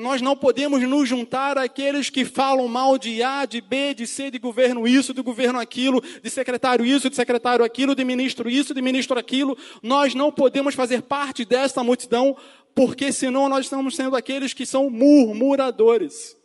[0.00, 4.30] Nós não podemos nos juntar àqueles que falam mal de A, de B, de C,
[4.30, 8.72] de governo isso, de governo aquilo, de secretário isso, de secretário aquilo, de ministro isso,
[8.72, 9.58] de ministro aquilo.
[9.82, 12.36] Nós não podemos fazer parte dessa multidão,
[12.76, 16.36] porque senão nós estamos sendo aqueles que são murmuradores.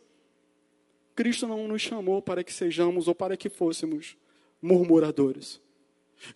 [1.14, 4.16] Cristo não nos chamou para que sejamos ou para que fôssemos
[4.60, 5.60] murmuradores.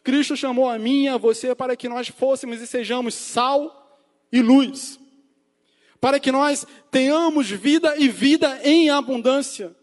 [0.05, 4.01] Cristo chamou a mim e a você para que nós fôssemos e sejamos sal
[4.31, 5.01] e luz.
[6.01, 9.75] Para que nós tenhamos vida e vida em abundância.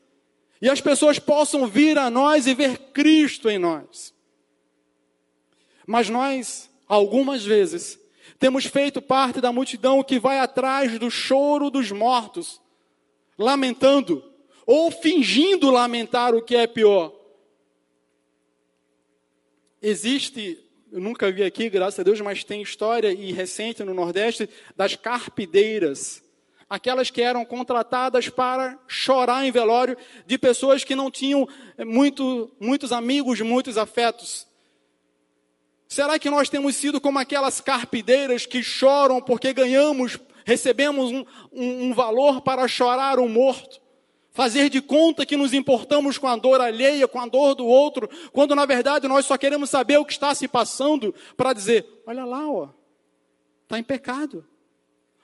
[0.62, 4.14] E as pessoas possam vir a nós e ver Cristo em nós.
[5.86, 8.00] Mas nós, algumas vezes,
[8.40, 12.62] temos feito parte da multidão que vai atrás do choro dos mortos,
[13.38, 14.24] lamentando,
[14.66, 17.14] ou fingindo lamentar o que é pior.
[19.82, 20.65] Existe,
[20.96, 24.96] eu nunca vi aqui, graças a Deus, mas tem história e recente no Nordeste das
[24.96, 26.24] carpideiras.
[26.70, 31.46] aquelas que eram contratadas para chorar em velório de pessoas que não tinham
[31.78, 34.48] eh, muito, muitos amigos, muitos afetos.
[35.86, 41.90] Será que nós temos sido como aquelas carpideiras que choram porque ganhamos, recebemos um, um,
[41.90, 43.82] um valor para chorar o morto?
[44.36, 48.10] Fazer de conta que nos importamos com a dor alheia, com a dor do outro,
[48.34, 52.26] quando na verdade nós só queremos saber o que está se passando para dizer: olha
[52.26, 52.68] lá, ó,
[53.64, 54.46] está em pecado.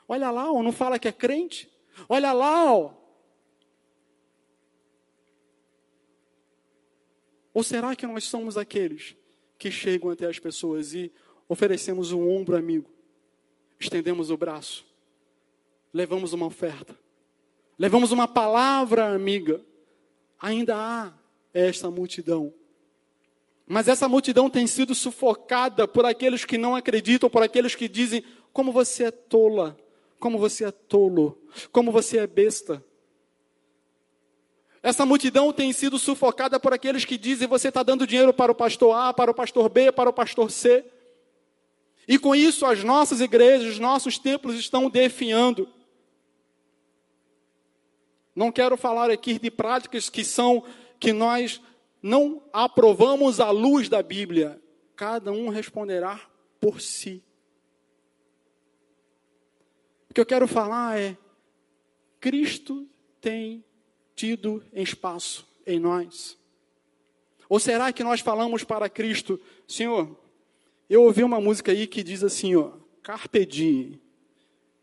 [0.08, 1.70] Olha lá, ó, não fala que é crente.
[2.08, 2.94] Olha lá, ó.
[7.54, 9.14] Ou será que nós somos aqueles
[9.58, 11.12] que chegam até as pessoas e
[11.50, 12.90] oferecemos um ombro amigo,
[13.78, 14.86] estendemos o braço,
[15.94, 16.98] levamos uma oferta,
[17.82, 19.60] levamos uma palavra amiga?
[20.40, 21.12] Ainda há
[21.52, 22.54] esta multidão.
[23.66, 28.24] Mas essa multidão tem sido sufocada por aqueles que não acreditam, por aqueles que dizem:
[28.54, 29.76] como você é tola,
[30.20, 32.86] como você é tolo, como você é besta.
[34.84, 38.56] Essa multidão tem sido sufocada por aqueles que dizem: você está dando dinheiro para o
[38.56, 40.86] pastor A, para o pastor B, para o pastor C.
[42.08, 45.68] E com isso, as nossas igrejas, os nossos templos estão definhando.
[48.36, 50.64] Não quero falar aqui de práticas que são
[51.00, 51.62] que nós
[52.02, 54.62] não aprovamos à luz da Bíblia.
[54.96, 56.20] Cada um responderá
[56.60, 57.24] por si.
[60.10, 61.18] O que eu quero falar é:
[62.20, 62.88] Cristo
[63.20, 63.64] tem
[64.16, 66.38] tido espaço em nós?
[67.50, 70.18] Ou será que nós falamos para Cristo, Senhor,
[70.90, 72.72] eu ouvi uma música aí que diz assim, ó,
[73.02, 74.00] Carpe diem,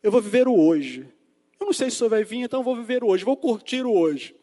[0.02, 1.06] eu vou viver o hoje.
[1.60, 3.92] Eu não sei se o senhor vai vir, então vou viver hoje, vou curtir o
[3.92, 4.34] hoje.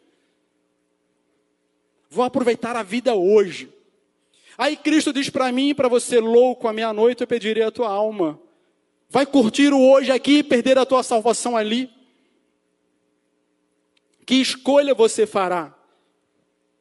[2.08, 3.72] Vou aproveitar a vida hoje.
[4.56, 7.88] Aí Cristo diz para mim e para você, louco, à meia-noite eu pedirei a tua
[7.88, 8.40] alma.
[9.08, 11.90] Vai curtir o hoje aqui e perder a tua salvação ali?
[14.24, 15.74] Que escolha você fará?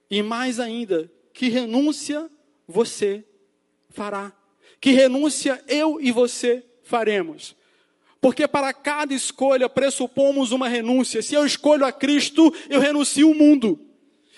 [0.09, 2.29] E mais ainda, que renúncia
[2.67, 3.23] você
[3.89, 4.33] fará?
[4.79, 7.55] Que renúncia eu e você faremos?
[8.25, 11.21] Porque para cada escolha pressupomos uma renúncia.
[11.21, 13.79] Se eu escolho a Cristo, eu renuncio o mundo.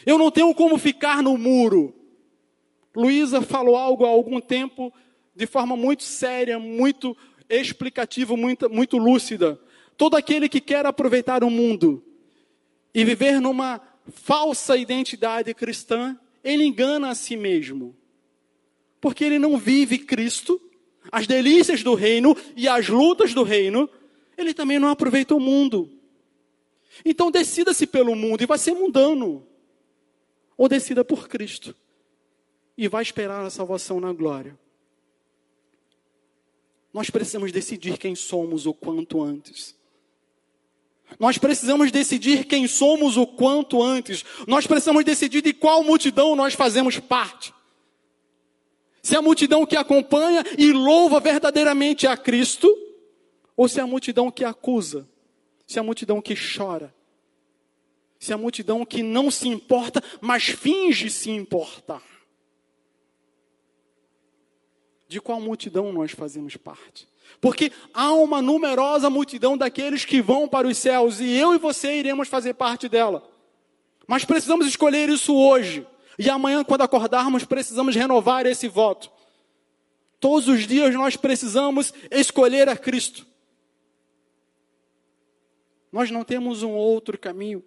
[0.06, 1.96] Eu não tenho como ficar no muro.
[2.94, 4.94] Luísa falou algo há algum tempo
[5.34, 7.16] de forma muito séria, muito
[7.50, 9.58] explicativa, muito, muito lúcida.
[9.96, 12.04] Todo aquele que quer aproveitar o mundo
[12.94, 13.80] e viver numa
[14.12, 17.96] falsa identidade cristã, ele engana a si mesmo.
[19.00, 20.60] Porque ele não vive Cristo,
[21.12, 23.90] as delícias do reino e as lutas do reino,
[24.38, 25.92] ele também não aproveita o mundo.
[27.04, 29.46] Então decida-se pelo mundo e vai ser mundano.
[30.58, 31.76] Ou decida por Cristo
[32.78, 34.58] e vai esperar a salvação na glória.
[36.94, 39.76] Nós precisamos decidir quem somos o quanto antes.
[41.20, 44.26] Nós precisamos decidir quem somos o quanto antes.
[44.46, 47.54] Nós precisamos decidir de qual multidão nós fazemos parte.
[49.08, 52.68] Se é a multidão que acompanha e louva verdadeiramente a Cristo,
[53.56, 55.08] ou se é a multidão que acusa,
[55.66, 56.94] se é a multidão que chora,
[58.20, 62.04] se é a multidão que não se importa, mas finge se importar.
[65.08, 67.08] De qual multidão nós fazemos parte?
[67.40, 71.98] Porque há uma numerosa multidão daqueles que vão para os céus e eu e você
[71.98, 73.26] iremos fazer parte dela.
[74.06, 75.88] Mas precisamos escolher isso hoje.
[76.18, 79.12] E amanhã, quando acordarmos, precisamos renovar esse voto.
[80.20, 83.26] Todos os dias nós precisamos escolher a Cristo.
[85.92, 87.64] Nós não temos um outro caminho.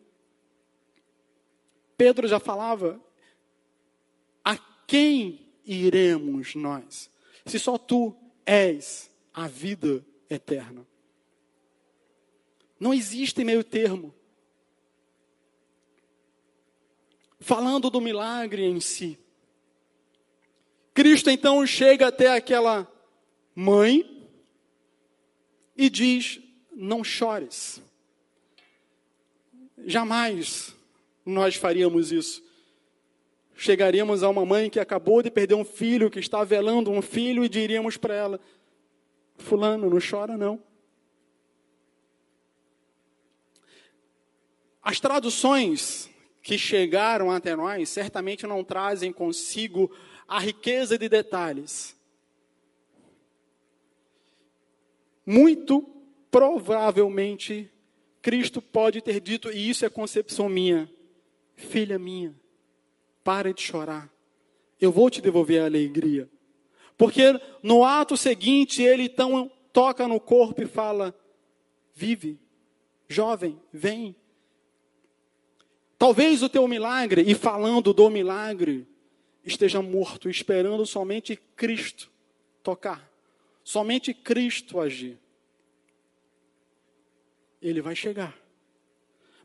[1.97, 3.01] Pedro já falava:
[4.45, 7.09] a quem iremos nós?
[7.47, 10.87] Se só tu és a vida eterna.
[12.79, 14.15] Não existe meio termo.
[17.41, 19.19] Falando do milagre em si.
[20.93, 22.87] Cristo então chega até aquela
[23.55, 24.29] mãe
[25.75, 26.39] e diz:
[26.71, 27.83] Não chores.
[29.87, 30.75] Jamais
[31.25, 32.43] nós faríamos isso.
[33.57, 37.43] Chegaríamos a uma mãe que acabou de perder um filho, que está velando um filho,
[37.43, 38.41] e diríamos para ela:
[39.39, 40.63] Fulano, não chora não.
[44.83, 46.10] As traduções
[46.43, 49.91] que chegaram até nós certamente não trazem consigo
[50.27, 51.97] a riqueza de detalhes.
[55.27, 55.83] Muito
[56.31, 57.71] provavelmente,
[58.23, 60.91] Cristo pode ter dito, e isso é concepção minha:
[61.55, 62.35] Filha minha,
[63.23, 64.11] pare de chorar,
[64.81, 66.29] eu vou te devolver a alegria.
[66.97, 67.23] Porque
[67.63, 71.15] no ato seguinte ele então toca no corpo e fala:
[71.95, 72.39] Vive,
[73.09, 74.17] Jovem, vem.
[76.01, 78.89] Talvez o teu milagre, e falando do milagre,
[79.45, 82.11] esteja morto, esperando somente Cristo
[82.63, 83.07] tocar,
[83.63, 85.19] somente Cristo agir.
[87.61, 88.35] Ele vai chegar.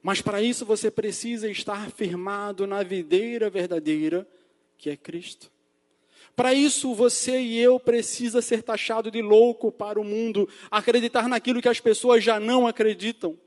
[0.01, 4.25] Mas para isso você precisa estar firmado na videira verdadeira,
[4.77, 5.51] que é Cristo.
[6.37, 11.61] Para isso você e eu precisa ser taxado de louco para o mundo, acreditar naquilo
[11.61, 13.37] que as pessoas já não acreditam.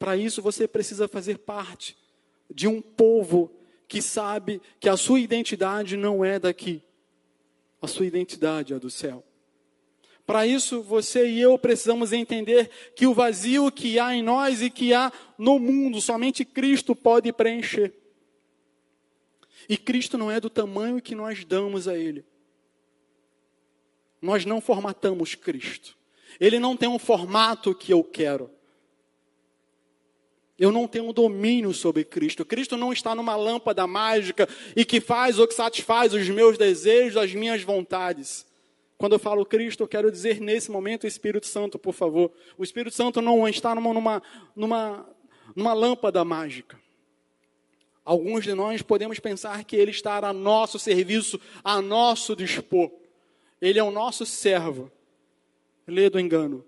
[0.00, 1.94] Para isso você precisa fazer parte
[2.50, 3.54] de um povo
[3.86, 6.82] que sabe que a sua identidade não é daqui.
[7.82, 9.22] A sua identidade é do céu.
[10.24, 14.70] Para isso, você e eu precisamos entender que o vazio que há em nós e
[14.70, 17.92] que há no mundo, somente Cristo pode preencher.
[19.68, 22.24] E Cristo não é do tamanho que nós damos a Ele.
[24.22, 25.94] Nós não formatamos Cristo.
[26.38, 28.50] Ele não tem um formato que eu quero.
[30.60, 32.44] Eu não tenho domínio sobre Cristo.
[32.44, 34.46] Cristo não está numa lâmpada mágica
[34.76, 38.44] e que faz ou que satisfaz os meus desejos, as minhas vontades.
[38.98, 42.30] Quando eu falo Cristo, eu quero dizer nesse momento o Espírito Santo, por favor.
[42.58, 44.22] O Espírito Santo não está numa, numa,
[44.54, 45.08] numa,
[45.56, 46.78] numa lâmpada mágica.
[48.04, 52.90] Alguns de nós podemos pensar que Ele está a nosso serviço, a nosso dispor.
[53.62, 54.92] Ele é o nosso servo.
[55.86, 56.66] Lê do engano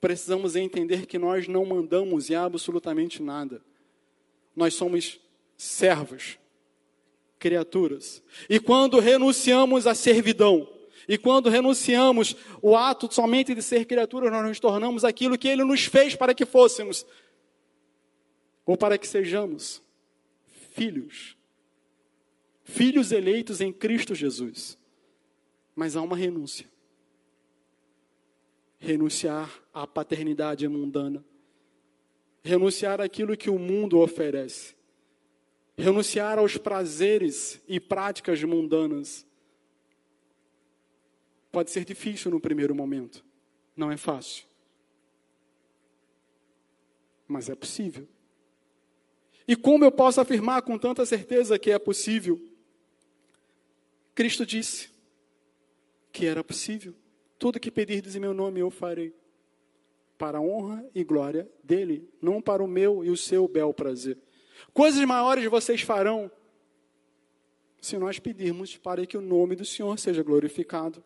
[0.00, 3.62] precisamos entender que nós não mandamos em absolutamente nada.
[4.54, 5.20] Nós somos
[5.56, 6.38] servos,
[7.38, 8.22] criaturas.
[8.48, 10.68] E quando renunciamos à servidão,
[11.08, 15.64] e quando renunciamos o ato somente de ser criatura, nós nos tornamos aquilo que Ele
[15.64, 17.06] nos fez para que fôssemos,
[18.66, 19.82] ou para que sejamos
[20.72, 21.36] filhos.
[22.62, 24.76] Filhos eleitos em Cristo Jesus.
[25.74, 26.66] Mas há uma renúncia
[28.78, 31.24] renunciar à paternidade mundana,
[32.42, 34.76] renunciar àquilo que o mundo oferece,
[35.76, 39.26] renunciar aos prazeres e práticas mundanas.
[41.50, 43.24] Pode ser difícil no primeiro momento,
[43.76, 44.44] não é fácil,
[47.26, 48.06] mas é possível.
[49.46, 52.38] E como eu posso afirmar com tanta certeza que é possível?
[54.14, 54.90] Cristo disse
[56.12, 56.94] que era possível.
[57.38, 59.14] Tudo que pedirdes em meu nome eu farei,
[60.18, 64.18] para a honra e glória dele, não para o meu e o seu bel prazer.
[64.74, 66.30] Coisas maiores vocês farão
[67.80, 71.02] se nós pedirmos para que o nome do Senhor seja glorificado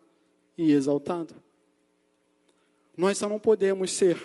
[0.57, 1.35] e exaltado.
[2.97, 4.19] Nós só não podemos ser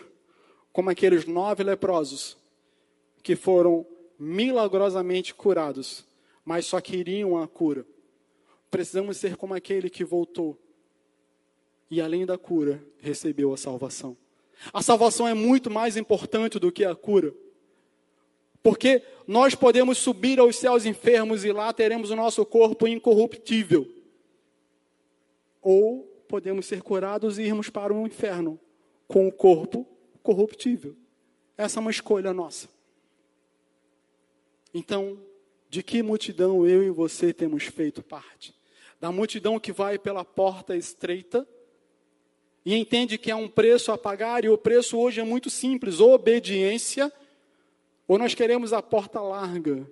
[0.72, 2.38] como aqueles nove leprosos
[3.22, 3.86] que foram
[4.18, 6.06] milagrosamente curados,
[6.44, 7.86] mas só queriam a cura.
[8.70, 10.58] Precisamos ser como aquele que voltou
[11.90, 14.16] e além da cura, recebeu a salvação.
[14.72, 17.32] A salvação é muito mais importante do que a cura.
[18.62, 23.88] Porque nós podemos subir aos céus enfermos e lá teremos o nosso corpo incorruptível.
[25.62, 28.58] Ou podemos ser curados e irmos para o inferno
[29.06, 29.86] com o corpo
[30.22, 30.94] corruptível.
[31.56, 32.68] Essa é uma escolha nossa.
[34.74, 35.18] Então,
[35.70, 38.54] de que multidão eu e você temos feito parte?
[39.00, 41.46] Da multidão que vai pela porta estreita
[42.64, 46.00] e entende que há um preço a pagar, e o preço hoje é muito simples:
[46.00, 47.12] obediência,
[48.06, 49.90] ou nós queremos a porta larga,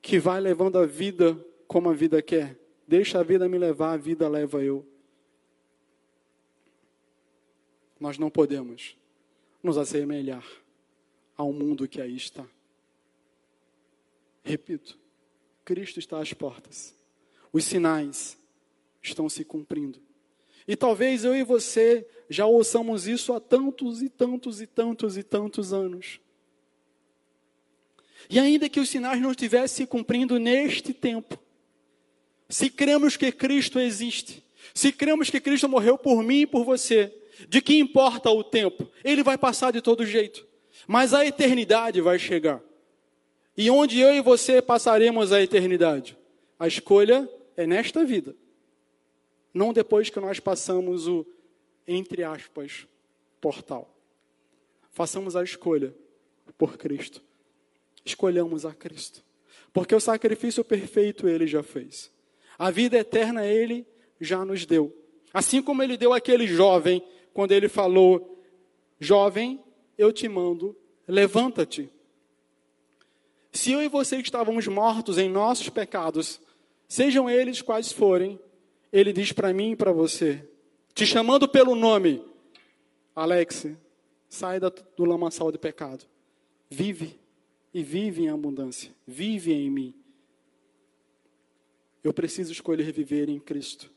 [0.00, 2.58] que vai levando a vida como a vida quer.
[2.86, 4.86] Deixa a vida me levar, a vida leva eu.
[7.98, 8.96] Nós não podemos
[9.62, 10.44] nos assemelhar
[11.36, 12.44] ao mundo que aí está.
[14.42, 14.98] Repito,
[15.64, 16.94] Cristo está às portas.
[17.52, 18.36] Os sinais
[19.00, 20.00] estão se cumprindo.
[20.66, 25.22] E talvez eu e você já ouçamos isso há tantos e tantos e tantos e
[25.22, 26.20] tantos anos.
[28.30, 31.38] E ainda que os sinais não estivessem se cumprindo neste tempo,
[32.48, 34.42] se cremos que Cristo existe,
[34.72, 37.12] se cremos que Cristo morreu por mim e por você,
[37.48, 38.88] de que importa o tempo?
[39.02, 40.46] Ele vai passar de todo jeito,
[40.86, 42.62] mas a eternidade vai chegar.
[43.56, 46.16] E onde eu e você passaremos a eternidade?
[46.58, 48.34] A escolha é nesta vida
[49.52, 51.26] não depois que nós passamos o,
[51.86, 52.86] entre aspas,
[53.40, 53.94] portal.
[54.90, 55.94] Façamos a escolha
[56.56, 57.22] por Cristo.
[58.04, 59.24] Escolhamos a Cristo.
[59.72, 62.10] Porque o sacrifício perfeito ele já fez.
[62.58, 63.86] A vida eterna ele
[64.20, 64.94] já nos deu.
[65.32, 68.38] Assim como ele deu aquele jovem, quando ele falou:
[69.00, 69.62] Jovem,
[69.96, 70.76] eu te mando,
[71.08, 71.90] levanta-te.
[73.50, 76.40] Se eu e você estávamos mortos em nossos pecados,
[76.88, 78.38] sejam eles quais forem,
[78.92, 80.46] ele diz para mim e para você,
[80.94, 82.22] te chamando pelo nome,
[83.14, 83.66] Alex,
[84.28, 86.04] sai do lamaçal de pecado.
[86.68, 87.18] Vive
[87.72, 88.90] e vive em abundância.
[89.06, 89.94] Vive em mim.
[92.04, 93.90] Eu preciso escolher viver em Cristo.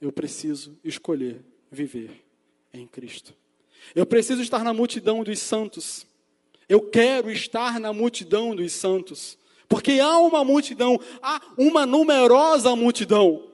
[0.00, 2.24] Eu preciso escolher viver
[2.72, 3.34] em Cristo.
[3.94, 6.06] Eu preciso estar na multidão dos santos.
[6.68, 9.38] Eu quero estar na multidão dos santos.
[9.70, 13.48] Porque há uma multidão, há uma numerosa multidão.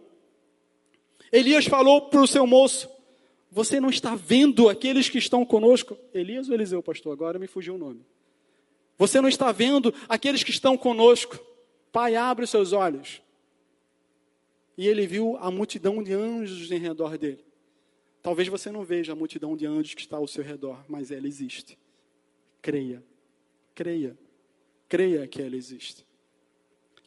[1.31, 2.89] Elias falou para o seu moço:
[3.53, 5.95] Você não está vendo aqueles que estão conosco?
[6.15, 7.13] Elias ou Eliseu, pastor?
[7.13, 8.01] Agora me fugiu o nome.
[8.97, 11.39] Você não está vendo aqueles que estão conosco?
[11.93, 13.21] Pai, abre os seus olhos.
[14.75, 17.45] E ele viu a multidão de anjos em redor dele.
[18.23, 21.29] Talvez você não veja a multidão de anjos que está ao seu redor, mas ela
[21.29, 21.79] existe.
[22.63, 23.05] Creia,
[23.75, 24.17] creia,
[24.89, 26.06] creia que ela existe.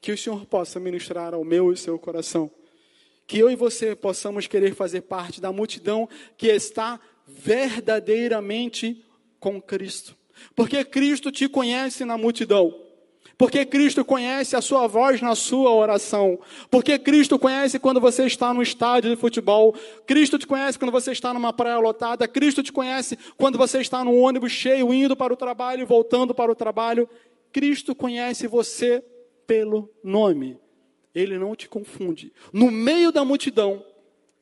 [0.02, 2.50] Que o Senhor possa ministrar ao meu e seu coração.
[3.28, 9.06] Que eu e você possamos querer fazer parte da multidão que está verdadeiramente
[9.40, 10.16] com Cristo.
[10.56, 12.74] Porque Cristo te conhece na multidão.
[13.38, 16.38] Porque Cristo conhece a sua voz na sua oração.
[16.70, 19.74] Porque Cristo conhece quando você está no estádio de futebol.
[20.06, 22.28] Cristo te conhece quando você está numa praia lotada.
[22.28, 26.36] Cristo te conhece quando você está no ônibus cheio, indo para o trabalho e voltando
[26.36, 27.08] para o trabalho.
[27.54, 29.02] Cristo conhece você
[29.50, 30.60] pelo nome.
[31.14, 32.32] Ele não te confunde.
[32.54, 33.84] No meio da multidão,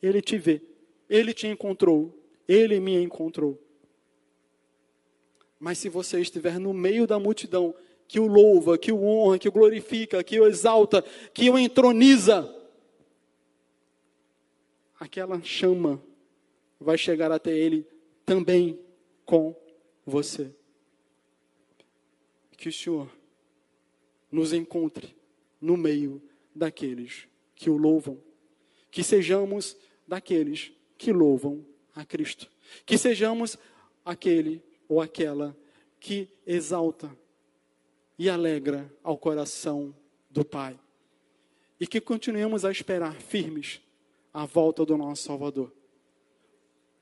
[0.03, 0.61] ele te vê.
[1.09, 2.13] Ele te encontrou.
[2.45, 3.57] Ele me encontrou.
[5.57, 7.73] Mas se você estiver no meio da multidão,
[8.05, 11.01] que o louva, que o honra, que o glorifica, que o exalta,
[11.33, 12.53] que o entroniza,
[14.99, 16.03] aquela chama
[16.77, 17.87] vai chegar até ele
[18.25, 18.77] também
[19.25, 19.55] com
[20.05, 20.53] você.
[22.57, 23.16] Que o Senhor
[24.37, 25.15] nos encontre
[25.59, 26.21] no meio
[26.53, 28.21] daqueles que o louvam.
[28.91, 29.75] Que sejamos
[30.07, 31.65] daqueles que louvam
[31.95, 32.47] a Cristo.
[32.85, 33.57] Que sejamos
[34.05, 35.57] aquele ou aquela
[35.99, 37.09] que exalta
[38.17, 39.93] e alegra ao coração
[40.29, 40.79] do Pai.
[41.79, 43.81] E que continuemos a esperar firmes
[44.31, 45.73] a volta do nosso Salvador.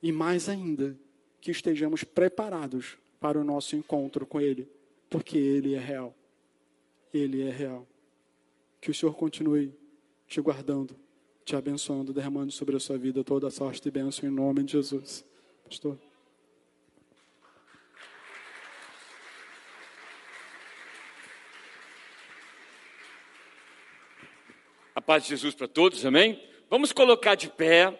[0.01, 0.97] E mais ainda,
[1.41, 4.69] que estejamos preparados para o nosso encontro com Ele,
[5.09, 6.15] porque Ele é real.
[7.17, 7.87] Ele é real.
[8.81, 9.73] Que o Senhor continue
[10.27, 10.99] te guardando,
[11.45, 14.73] te abençoando, derramando sobre a sua vida toda a sorte e bênção em nome de
[14.73, 15.23] Jesus.
[15.63, 15.97] Pastor.
[24.93, 26.45] A paz de Jesus para todos, amém?
[26.69, 27.97] Vamos colocar de pé,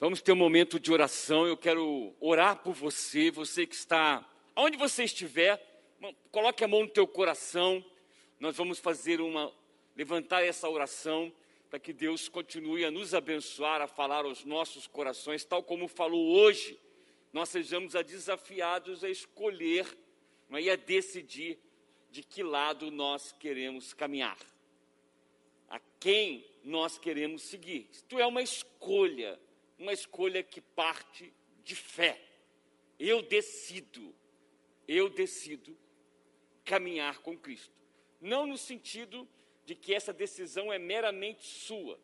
[0.00, 1.46] vamos ter um momento de oração.
[1.46, 5.64] Eu quero orar por você, você que está, aonde você estiver,
[6.32, 7.84] coloque a mão no teu coração.
[8.40, 9.52] Nós vamos fazer uma,
[9.94, 11.30] levantar essa oração
[11.68, 16.34] para que Deus continue a nos abençoar, a falar aos nossos corações, tal como falou
[16.34, 16.80] hoje.
[17.32, 19.86] Nós sejamos desafiados a escolher
[20.50, 20.62] é?
[20.62, 21.58] e a decidir
[22.10, 24.38] de que lado nós queremos caminhar
[25.68, 27.88] a quem nós queremos seguir.
[27.92, 29.38] Isto é uma escolha,
[29.78, 31.32] uma escolha que parte
[31.62, 32.20] de fé.
[32.98, 34.12] Eu decido,
[34.88, 35.76] eu decido
[36.64, 37.79] caminhar com Cristo.
[38.20, 39.28] Não no sentido
[39.64, 41.98] de que essa decisão é meramente sua.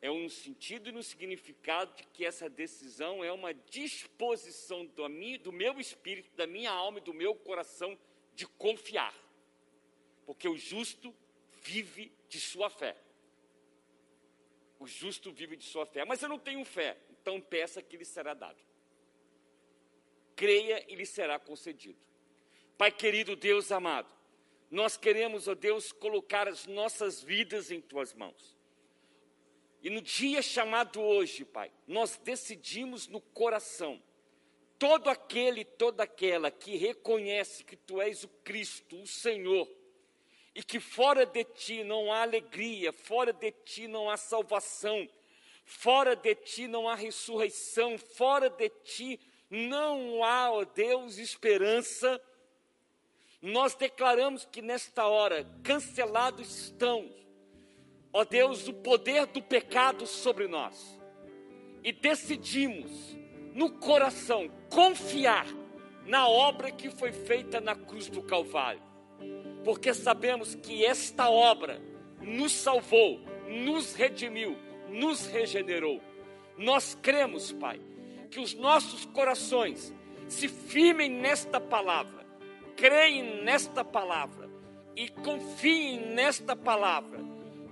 [0.00, 5.08] É um sentido e no significado de que essa decisão é uma disposição do,
[5.38, 7.96] do meu espírito, da minha alma e do meu coração
[8.34, 9.14] de confiar.
[10.26, 11.14] Porque o justo
[11.62, 12.96] vive de sua fé.
[14.80, 16.04] O justo vive de sua fé.
[16.04, 18.60] Mas eu não tenho fé, então peça que lhe será dado.
[20.34, 22.04] Creia e lhe será concedido.
[22.76, 24.08] Pai querido, Deus amado,
[24.72, 28.56] nós queremos, ó Deus, colocar as nossas vidas em tuas mãos.
[29.82, 34.02] E no dia chamado hoje, Pai, nós decidimos no coração,
[34.78, 39.68] todo aquele, toda aquela que reconhece que Tu és o Cristo, o Senhor,
[40.54, 45.06] e que fora de ti não há alegria, fora de ti não há salvação,
[45.66, 49.20] fora de ti não há ressurreição, fora de ti
[49.50, 52.18] não há, ó Deus, esperança.
[53.42, 57.10] Nós declaramos que nesta hora cancelados estão,
[58.12, 60.98] ó Deus, o poder do pecado sobre nós.
[61.82, 63.16] E decidimos
[63.52, 65.46] no coração confiar
[66.06, 68.92] na obra que foi feita na cruz do Calvário
[69.64, 71.80] porque sabemos que esta obra
[72.20, 74.56] nos salvou, nos redimiu,
[74.88, 76.00] nos regenerou.
[76.56, 77.80] Nós cremos, Pai,
[78.30, 79.94] que os nossos corações
[80.28, 82.21] se firmem nesta palavra,
[82.82, 84.50] creem nesta palavra
[84.96, 87.20] e confiem nesta palavra,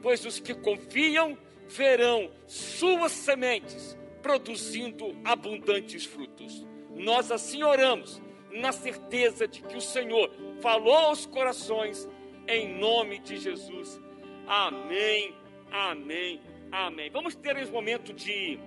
[0.00, 1.36] pois os que confiam
[1.66, 6.64] verão suas sementes produzindo abundantes frutos.
[6.94, 10.30] Nós assim oramos, na certeza de que o Senhor
[10.60, 12.08] falou aos corações,
[12.46, 14.00] em nome de Jesus.
[14.46, 15.34] Amém,
[15.72, 16.40] amém,
[16.70, 17.10] amém.
[17.10, 18.60] Vamos ter esse momento de,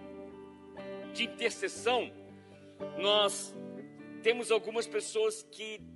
[1.13, 2.11] de intercessão.
[2.97, 3.55] Nós
[4.21, 5.92] temos algumas pessoas que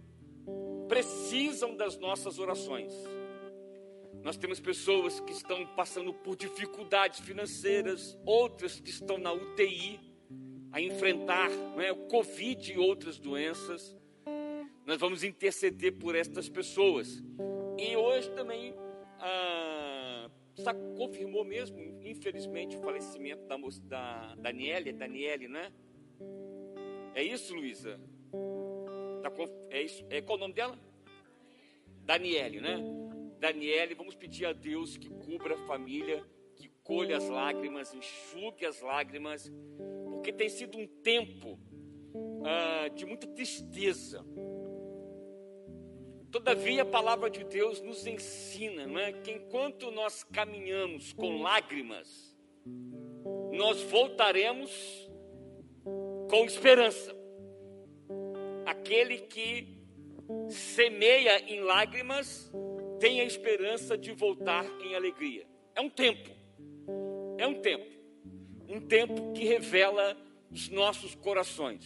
[0.87, 2.93] precisam das nossas orações.
[4.23, 9.99] Nós temos pessoas que estão passando por dificuldades financeiras, outras que estão na UTI
[10.71, 13.95] a enfrentar é, o Covid e outras doenças.
[14.85, 17.23] Nós vamos interceder por estas pessoas.
[17.77, 18.73] E hoje também
[19.19, 20.29] ah,
[20.97, 25.71] confirmou mesmo, infelizmente, o falecimento da, moça, da Daniele, Daniele, né?
[27.13, 27.99] É isso, Luísa?
[29.69, 30.05] É isso?
[30.09, 30.77] É, qual o nome dela?
[32.03, 32.77] Daniele, né?
[33.39, 36.23] Daniele, vamos pedir a Deus que cubra a família,
[36.55, 39.51] que colha as lágrimas, enxugue as lágrimas,
[40.11, 41.59] porque tem sido um tempo
[42.45, 44.25] ah, de muita tristeza.
[46.31, 52.35] Todavia, a palavra de Deus nos ensina não é, que enquanto nós caminhamos com lágrimas,
[53.51, 55.09] nós voltaremos
[56.29, 57.15] com esperança.
[58.87, 59.67] Aquele que
[60.49, 62.49] semeia em lágrimas
[63.01, 65.45] tem a esperança de voltar em alegria.
[65.75, 66.29] É um tempo,
[67.37, 67.85] é um tempo,
[68.69, 70.15] um tempo que revela
[70.49, 71.85] os nossos corações,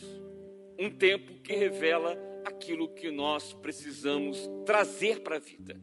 [0.77, 5.81] um tempo que revela aquilo que nós precisamos trazer para a vida.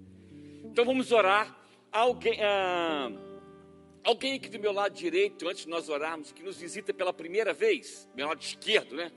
[0.63, 1.61] Então vamos orar.
[1.91, 3.11] Alguém, ah,
[4.05, 7.53] alguém aqui do meu lado direito, antes de nós orarmos, que nos visita pela primeira
[7.53, 9.11] vez, meu lado esquerdo, né?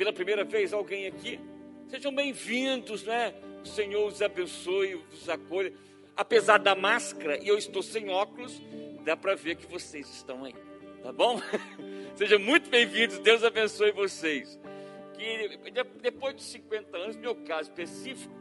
[0.00, 1.38] Pela primeira vez, alguém aqui?
[1.86, 3.34] Sejam bem-vindos, né?
[3.62, 5.74] O Senhor os abençoe, os acolha.
[6.16, 8.62] Apesar da máscara e eu estou sem óculos,
[9.04, 10.54] dá para ver que vocês estão aí,
[11.02, 11.38] tá bom?
[12.16, 14.58] Sejam muito bem-vindos, Deus abençoe vocês.
[15.18, 15.58] Que
[16.00, 18.34] depois de 50 anos, meu caso específico,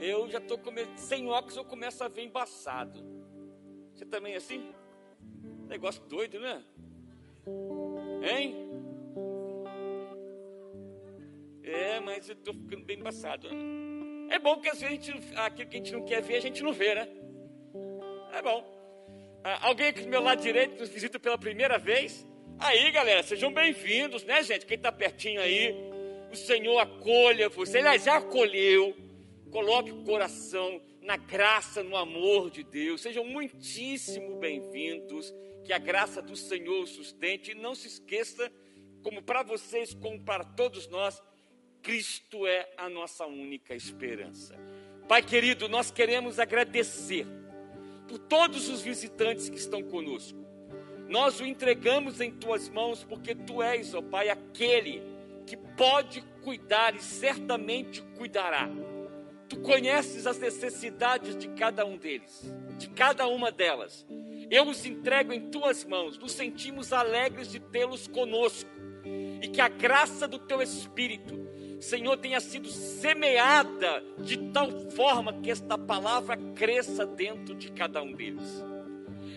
[0.00, 0.58] eu já estou
[0.96, 2.98] sem óculos, eu começo a ver embaçado.
[3.92, 4.72] Você também é assim?
[5.68, 6.64] Negócio doido, né?
[8.22, 8.71] Hein?
[11.62, 13.48] É, mas eu estou ficando bem embaçado.
[14.30, 16.62] É bom que às vezes gente, aquilo que a gente não quer ver, a gente
[16.62, 17.08] não vê, né?
[18.32, 18.64] É bom.
[19.44, 22.26] Ah, alguém aqui do meu lado direito nos visita pela primeira vez?
[22.58, 24.66] Aí, galera, sejam bem-vindos, né, gente?
[24.66, 25.74] Quem está pertinho aí,
[26.32, 27.78] o Senhor acolha você.
[27.78, 28.96] Ele já acolheu.
[29.50, 33.02] Coloque o coração na graça, no amor de Deus.
[33.02, 35.32] Sejam muitíssimo bem-vindos.
[35.64, 37.50] Que a graça do Senhor sustente.
[37.50, 38.50] E não se esqueça,
[39.02, 41.20] como para vocês, como para todos nós,
[41.82, 44.56] Cristo é a nossa única esperança.
[45.08, 47.26] Pai querido, nós queremos agradecer
[48.06, 50.38] por todos os visitantes que estão conosco.
[51.08, 55.02] Nós o entregamos em tuas mãos porque tu és, ó Pai, aquele
[55.44, 58.70] que pode cuidar e certamente cuidará.
[59.48, 62.42] Tu conheces as necessidades de cada um deles,
[62.78, 64.06] de cada uma delas.
[64.50, 66.16] Eu os entrego em tuas mãos.
[66.16, 68.70] Nos sentimos alegres de tê-los conosco
[69.42, 71.51] e que a graça do teu Espírito
[71.82, 78.12] Senhor, tenha sido semeada de tal forma que esta palavra cresça dentro de cada um
[78.12, 78.64] deles.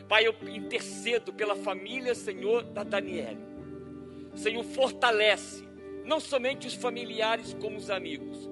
[0.08, 3.39] Pai, eu intercedo pela família, Senhor, da Daniela.
[4.36, 5.68] Senhor, fortalece
[6.06, 8.48] não somente os familiares como os amigos.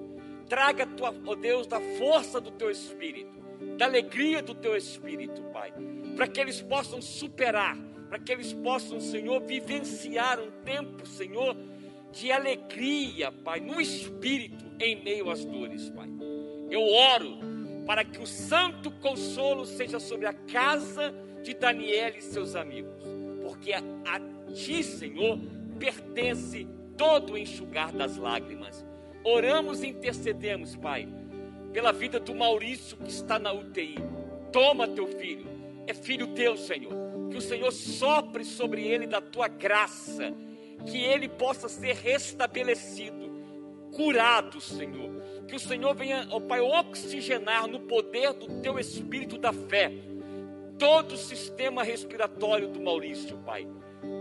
[0.48, 3.30] Traga, tua, oh Deus, da força do teu espírito,
[3.78, 5.72] da alegria do teu espírito, Pai,
[6.16, 7.78] para que eles possam superar,
[8.08, 11.56] para que eles possam, Senhor, vivenciar um tempo, Senhor,
[12.14, 16.08] de alegria, Pai, no espírito em meio às dores, Pai.
[16.70, 17.38] Eu oro
[17.84, 21.12] para que o santo consolo seja sobre a casa
[21.42, 22.94] de Daniel e seus amigos,
[23.42, 25.38] porque a, a ti, Senhor,
[25.78, 28.84] pertence todo o enxugar das lágrimas.
[29.24, 31.08] Oramos e intercedemos, Pai,
[31.72, 33.96] pela vida do Maurício que está na UTI.
[34.52, 35.46] Toma teu filho,
[35.86, 36.92] é filho teu, Senhor.
[37.30, 40.32] Que o Senhor sopre sobre ele da tua graça
[40.86, 43.30] que ele possa ser restabelecido,
[43.92, 45.10] curado, Senhor.
[45.46, 49.92] Que o Senhor venha, ó Pai, oxigenar no poder do teu espírito da fé
[50.78, 53.66] todo o sistema respiratório do Maurício, Pai.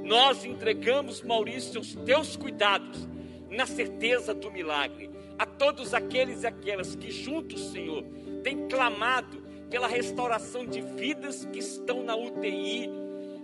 [0.03, 3.07] Nós entregamos, Maurício, os teus cuidados,
[3.49, 5.09] na certeza do milagre.
[5.37, 8.03] A todos aqueles e aquelas que juntos, Senhor,
[8.43, 12.89] têm clamado pela restauração de vidas que estão na UTI.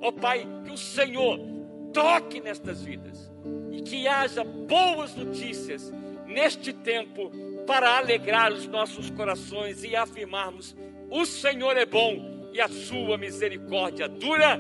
[0.01, 1.39] Ó Pai, que o Senhor
[1.93, 3.31] toque nestas vidas
[3.71, 5.91] e que haja boas notícias
[6.25, 7.31] neste tempo
[7.65, 10.75] para alegrar os nossos corações e afirmarmos:
[11.09, 14.59] o Senhor é bom e a sua misericórdia dura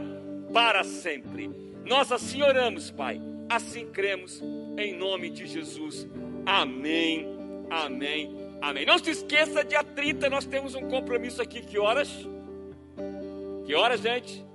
[0.53, 1.49] para sempre.
[1.85, 3.21] Nós assim oramos, Pai.
[3.49, 4.43] Assim cremos,
[4.77, 6.07] em nome de Jesus.
[6.45, 7.27] Amém,
[7.69, 8.85] amém, amém.
[8.85, 11.61] Não se esqueça, dia 30 nós temos um compromisso aqui.
[11.61, 12.09] Que horas?
[13.65, 14.48] Que horas, gente?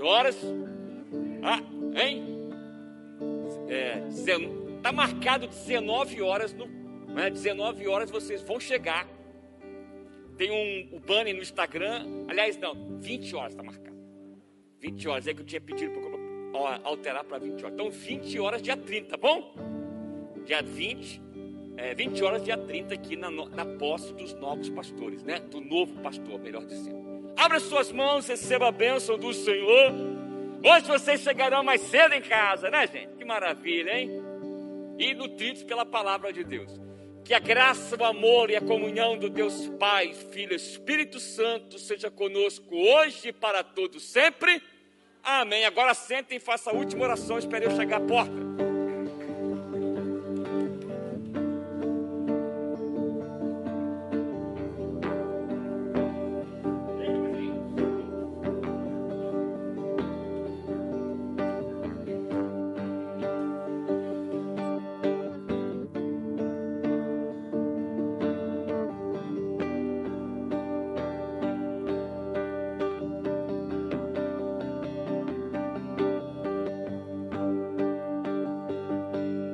[0.00, 0.40] Que horas?
[1.42, 1.60] Ah,
[2.02, 2.24] hein?
[3.68, 4.00] É,
[4.80, 6.66] tá marcado 19 horas no,
[7.12, 9.06] né, 19 horas vocês vão chegar.
[10.38, 13.98] Tem um, um banner no Instagram, aliás, não, 20 horas está marcado.
[14.78, 15.92] 20 horas, é que eu tinha pedido
[16.50, 17.74] para alterar para 20 horas.
[17.74, 19.54] Então, 20 horas, dia 30, tá bom?
[20.46, 21.22] Dia 20,
[21.76, 25.40] é, 20 horas, dia 30, aqui na, na posse dos novos pastores, né?
[25.40, 27.09] Do novo pastor, melhor dizendo.
[27.36, 29.92] Abra suas mãos, receba a bênção do Senhor.
[30.62, 33.16] Hoje vocês chegarão mais cedo em casa, né, gente?
[33.16, 34.10] Que maravilha, hein?
[34.98, 36.70] E nutridos pela palavra de Deus.
[37.24, 41.78] Que a graça, o amor e a comunhão do Deus Pai, Filho e Espírito Santo
[41.78, 44.62] seja conosco hoje e para todos sempre.
[45.22, 45.64] Amém.
[45.64, 47.38] Agora sentem e faça a última oração.
[47.38, 48.69] Espere eu chegar à porta.